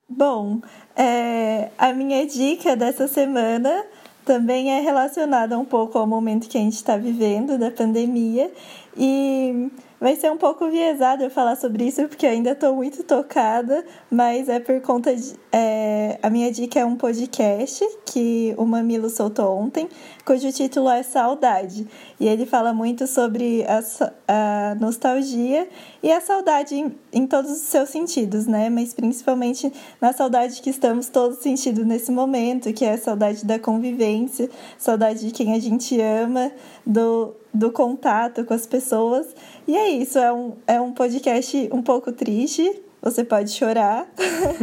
Bom, 0.10 0.60
é, 0.96 1.70
a 1.78 1.94
minha 1.94 2.26
dica 2.26 2.76
dessa 2.76 3.08
semana 3.08 3.86
também 4.26 4.72
é 4.72 4.80
relacionada 4.80 5.60
um 5.60 5.66
pouco 5.66 6.00
ao 6.00 6.08
momento 6.08 6.50
que 6.50 6.58
a 6.58 6.62
gente 6.62 6.78
está 6.78 6.98
vivendo 6.98 7.60
da 7.60 7.70
pandemia 7.70 8.52
e 8.98 9.70
vai 10.04 10.18
ser 10.18 10.30
um 10.30 10.36
pouco 10.36 10.70
viesado 10.70 11.24
eu 11.24 11.30
falar 11.30 11.56
sobre 11.56 11.86
isso 11.86 12.06
porque 12.10 12.28
ainda 12.28 12.52
estou 12.52 12.76
muito 12.76 13.04
tocada, 13.06 13.86
mas 14.12 14.50
é 14.50 14.60
por 14.60 14.82
conta 14.82 15.16
de. 15.16 15.34
É, 15.50 16.20
a 16.22 16.30
minha 16.30 16.52
dica 16.52 16.78
é 16.78 16.84
um 16.84 16.98
podcast 16.98 17.82
que 18.06 18.54
o 18.58 18.66
Mamilo 18.66 19.10
soltou 19.10 19.58
ontem, 19.58 19.88
cujo 20.26 20.52
título 20.52 20.90
é 20.90 21.04
Saudade. 21.04 21.88
E 22.20 22.28
ele 22.28 22.46
fala 22.46 22.74
muito 22.74 23.08
sobre 23.08 23.64
a, 23.64 23.80
a 24.28 24.76
nostalgia 24.76 25.70
e 26.02 26.12
a 26.12 26.20
saudade 26.20 26.76
em, 26.76 26.94
em, 27.14 27.26
todos 27.26 27.50
os 27.50 27.60
seus 27.60 27.88
sentidos, 27.88 28.46
né? 28.46 28.70
Mas 28.70 28.94
principalmente 28.94 29.72
na 30.02 30.12
saudade 30.12 30.62
que 30.62 30.70
estamos 30.70 31.08
todos 31.08 31.38
sentindo 31.38 31.86
nesse 31.86 32.12
momento, 32.12 32.74
que 32.74 32.84
é 32.84 32.92
a 32.92 32.98
saudade 32.98 33.46
da 33.46 33.58
convivência, 33.58 34.50
saudade 34.78 35.26
de 35.26 35.32
quem 35.32 35.54
a 35.54 35.60
gente 35.60 35.98
ama, 36.02 36.52
do, 36.86 37.34
do 37.54 37.72
contato 37.72 38.44
com 38.46 38.54
as 38.54 38.66
pessoas. 38.66 39.28
E 39.68 39.76
é 39.78 39.90
isso, 39.90 40.18
é 40.18 40.32
um, 40.34 40.56
é 40.66 40.82
um 40.82 40.92
podcast 40.92 41.70
um 41.72 41.82
pouco 41.82 42.12
triste, 42.12 42.82
você 43.02 43.24
pode 43.24 43.52
chorar, 43.52 44.08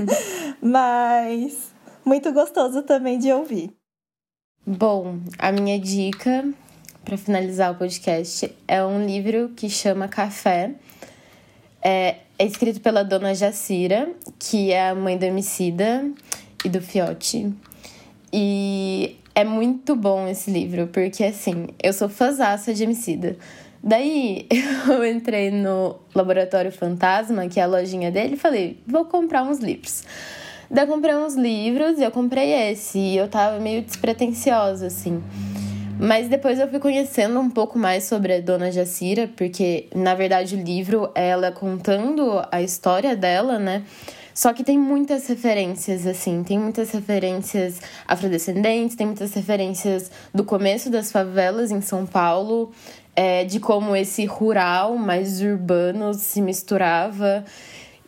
mas 0.61 1.71
muito 2.05 2.33
gostoso 2.33 2.83
também 2.83 3.19
de 3.19 3.33
ouvir. 3.33 3.71
Bom, 4.67 5.19
a 5.39 5.53
minha 5.53 5.79
dica 5.79 6.49
para 7.05 7.17
finalizar 7.17 7.73
o 7.73 7.75
podcast 7.77 8.55
é 8.69 8.85
um 8.85 9.05
livro 9.05 9.51
que 9.57 9.71
chama 9.71 10.09
Café. 10.09 10.75
É, 11.83 12.17
é 12.39 12.45
escrito 12.45 12.81
pela 12.81 13.03
dona 13.03 13.35
Jacira, 13.35 14.13
que 14.39 14.71
é 14.71 14.91
a 14.91 14.95
mãe 14.95 15.17
do 15.17 15.25
Emicida 15.25 16.11
e 16.65 16.69
do 16.69 16.81
Fiote. 16.81 17.53
E 18.33 19.17
é 19.41 19.45
muito 19.45 19.97
bom 19.97 20.29
esse 20.29 20.51
livro, 20.51 20.89
porque 20.89 21.25
assim, 21.25 21.69
eu 21.83 21.93
sou 21.93 22.09
fãzaça 22.09 22.75
de 22.75 22.85
Emicida. 22.85 23.37
Daí 23.83 24.47
eu 24.87 25.05
entrei 25.07 25.51
no 25.51 25.97
Laboratório 26.15 26.71
Fantasma, 26.71 27.49
que 27.49 27.59
é 27.59 27.63
a 27.63 27.67
lojinha 27.67 28.11
dele, 28.11 28.35
e 28.35 28.37
falei, 28.37 28.79
vou 28.87 29.07
comprar 29.07 29.43
uns 29.43 29.59
livros. 29.59 30.05
Daí 30.71 30.85
eu 30.85 30.89
comprei 30.89 31.15
uns 31.17 31.35
livros 31.35 31.99
e 31.99 32.03
eu 32.03 32.11
comprei 32.11 32.53
esse, 32.71 32.99
e 32.99 33.17
eu 33.17 33.29
tava 33.29 33.59
meio 33.59 33.83
despretensiosa, 33.83 34.87
assim. 34.87 35.23
Mas 35.99 36.29
depois 36.29 36.59
eu 36.59 36.69
fui 36.69 36.79
conhecendo 36.79 37.41
um 37.41 37.51
pouco 37.51 37.79
mais 37.79 38.05
sobre 38.05 38.35
a 38.35 38.41
Dona 38.41 38.71
Jacira, 38.71 39.29
porque 39.37 39.87
na 39.95 40.15
verdade 40.15 40.55
o 40.55 40.63
livro 40.63 41.11
é 41.15 41.29
ela 41.29 41.51
contando 41.51 42.43
a 42.51 42.63
história 42.63 43.17
dela, 43.17 43.59
né? 43.59 43.83
Só 44.35 44.53
que 44.53 44.63
tem 44.63 44.79
muitas 44.79 45.27
referências, 45.27 46.07
assim, 46.07 46.43
tem 46.43 46.59
muitas 46.59 46.91
referências 46.93 47.81
afrodescendentes, 48.07 48.97
tem 48.97 49.07
muitas 49.07 49.35
referências 49.35 50.11
do 50.33 50.45
começo 50.45 50.91
das 50.91 51.11
favelas 51.11 51.71
em 51.71 51.81
São 51.81 52.07
Paulo, 52.07 52.71
é, 53.15 53.45
de 53.45 53.59
como 53.61 53.95
esse 53.95 54.25
rural 54.25 54.97
mais 54.97 55.43
urbano 55.43 56.15
se 56.15 56.41
misturava. 56.41 57.45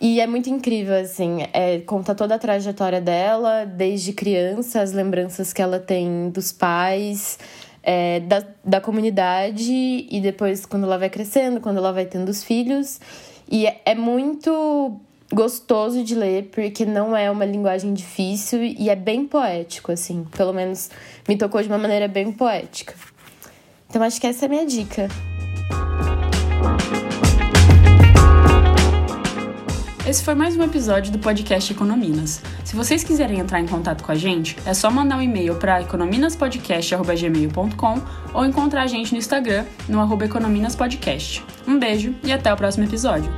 E 0.01 0.21
é 0.21 0.27
muito 0.27 0.51
incrível, 0.51 0.97
assim, 0.97 1.47
é, 1.53 1.79
conta 1.81 2.15
toda 2.15 2.35
a 2.35 2.39
trajetória 2.39 3.01
dela, 3.01 3.65
desde 3.65 4.13
criança, 4.13 4.81
as 4.81 4.93
lembranças 4.93 5.53
que 5.53 5.63
ela 5.63 5.79
tem 5.79 6.29
dos 6.31 6.51
pais, 6.51 7.39
é, 7.83 8.21
da, 8.21 8.45
da 8.65 8.81
comunidade, 8.81 9.73
e 10.11 10.21
depois 10.21 10.67
quando 10.67 10.85
ela 10.85 10.99
vai 10.99 11.09
crescendo, 11.09 11.61
quando 11.61 11.77
ela 11.77 11.93
vai 11.93 12.05
tendo 12.05 12.29
os 12.29 12.43
filhos. 12.43 13.01
E 13.49 13.67
é, 13.67 13.81
é 13.85 13.95
muito 13.95 15.01
gostoso 15.33 16.05
de 16.05 16.15
ler, 16.15 16.51
porque 16.53 16.85
não 16.85 17.17
é 17.17 17.31
uma 17.31 17.45
linguagem 17.45 17.95
difícil 17.95 18.63
e 18.63 18.91
é 18.91 18.97
bem 18.97 19.27
poético, 19.27 19.91
assim. 19.91 20.25
Pelo 20.37 20.53
menos 20.53 20.91
me 21.29 21.37
tocou 21.37 21.63
de 21.63 21.69
uma 21.69 21.79
maneira 21.79 22.07
bem 22.07 22.31
poética. 22.31 22.95
Então 23.89 24.03
acho 24.03 24.21
que 24.21 24.27
essa 24.27 24.45
é 24.45 24.47
a 24.47 24.49
minha 24.49 24.67
dica. 24.67 25.09
Esse 30.05 30.25
foi 30.25 30.35
mais 30.35 30.57
um 30.57 30.65
episódio 30.65 31.13
do 31.13 31.19
podcast 31.19 31.73
Econominas. 31.73 32.43
Se 32.65 32.75
vocês 32.75 33.05
quiserem 33.05 33.39
entrar 33.39 33.61
em 33.61 33.67
contato 33.67 34.03
com 34.03 34.11
a 34.11 34.17
gente, 34.17 34.57
é 34.67 34.75
só 34.75 34.91
mandar 34.91 35.17
um 35.17 35.23
e-mail 35.23 35.55
para 35.55 35.81
econominaspodcast.gmail.com 35.81 38.03
ou 38.35 38.45
encontrar 38.45 38.83
a 38.83 38.87
gente 38.87 39.13
no 39.13 39.19
Instagram, 39.19 39.65
no 39.89 40.01
arroba 40.01 40.25
econominaspodcast. 40.25 41.45
Um 41.67 41.79
beijo 41.79 42.15
e 42.25 42.33
até 42.33 42.53
o 42.53 42.57
próximo 42.57 42.85
episódio. 42.85 43.31